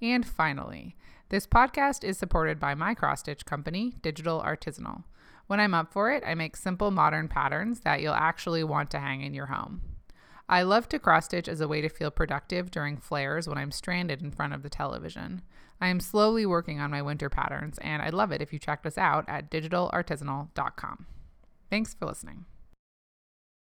[0.00, 0.96] And finally,
[1.32, 5.04] this podcast is supported by my cross stitch company, Digital Artisanal.
[5.46, 9.00] When I'm up for it, I make simple modern patterns that you'll actually want to
[9.00, 9.80] hang in your home.
[10.46, 13.72] I love to cross stitch as a way to feel productive during flares when I'm
[13.72, 15.40] stranded in front of the television.
[15.80, 18.84] I am slowly working on my winter patterns, and I'd love it if you checked
[18.84, 21.06] us out at digitalartisanal.com.
[21.70, 22.44] Thanks for listening.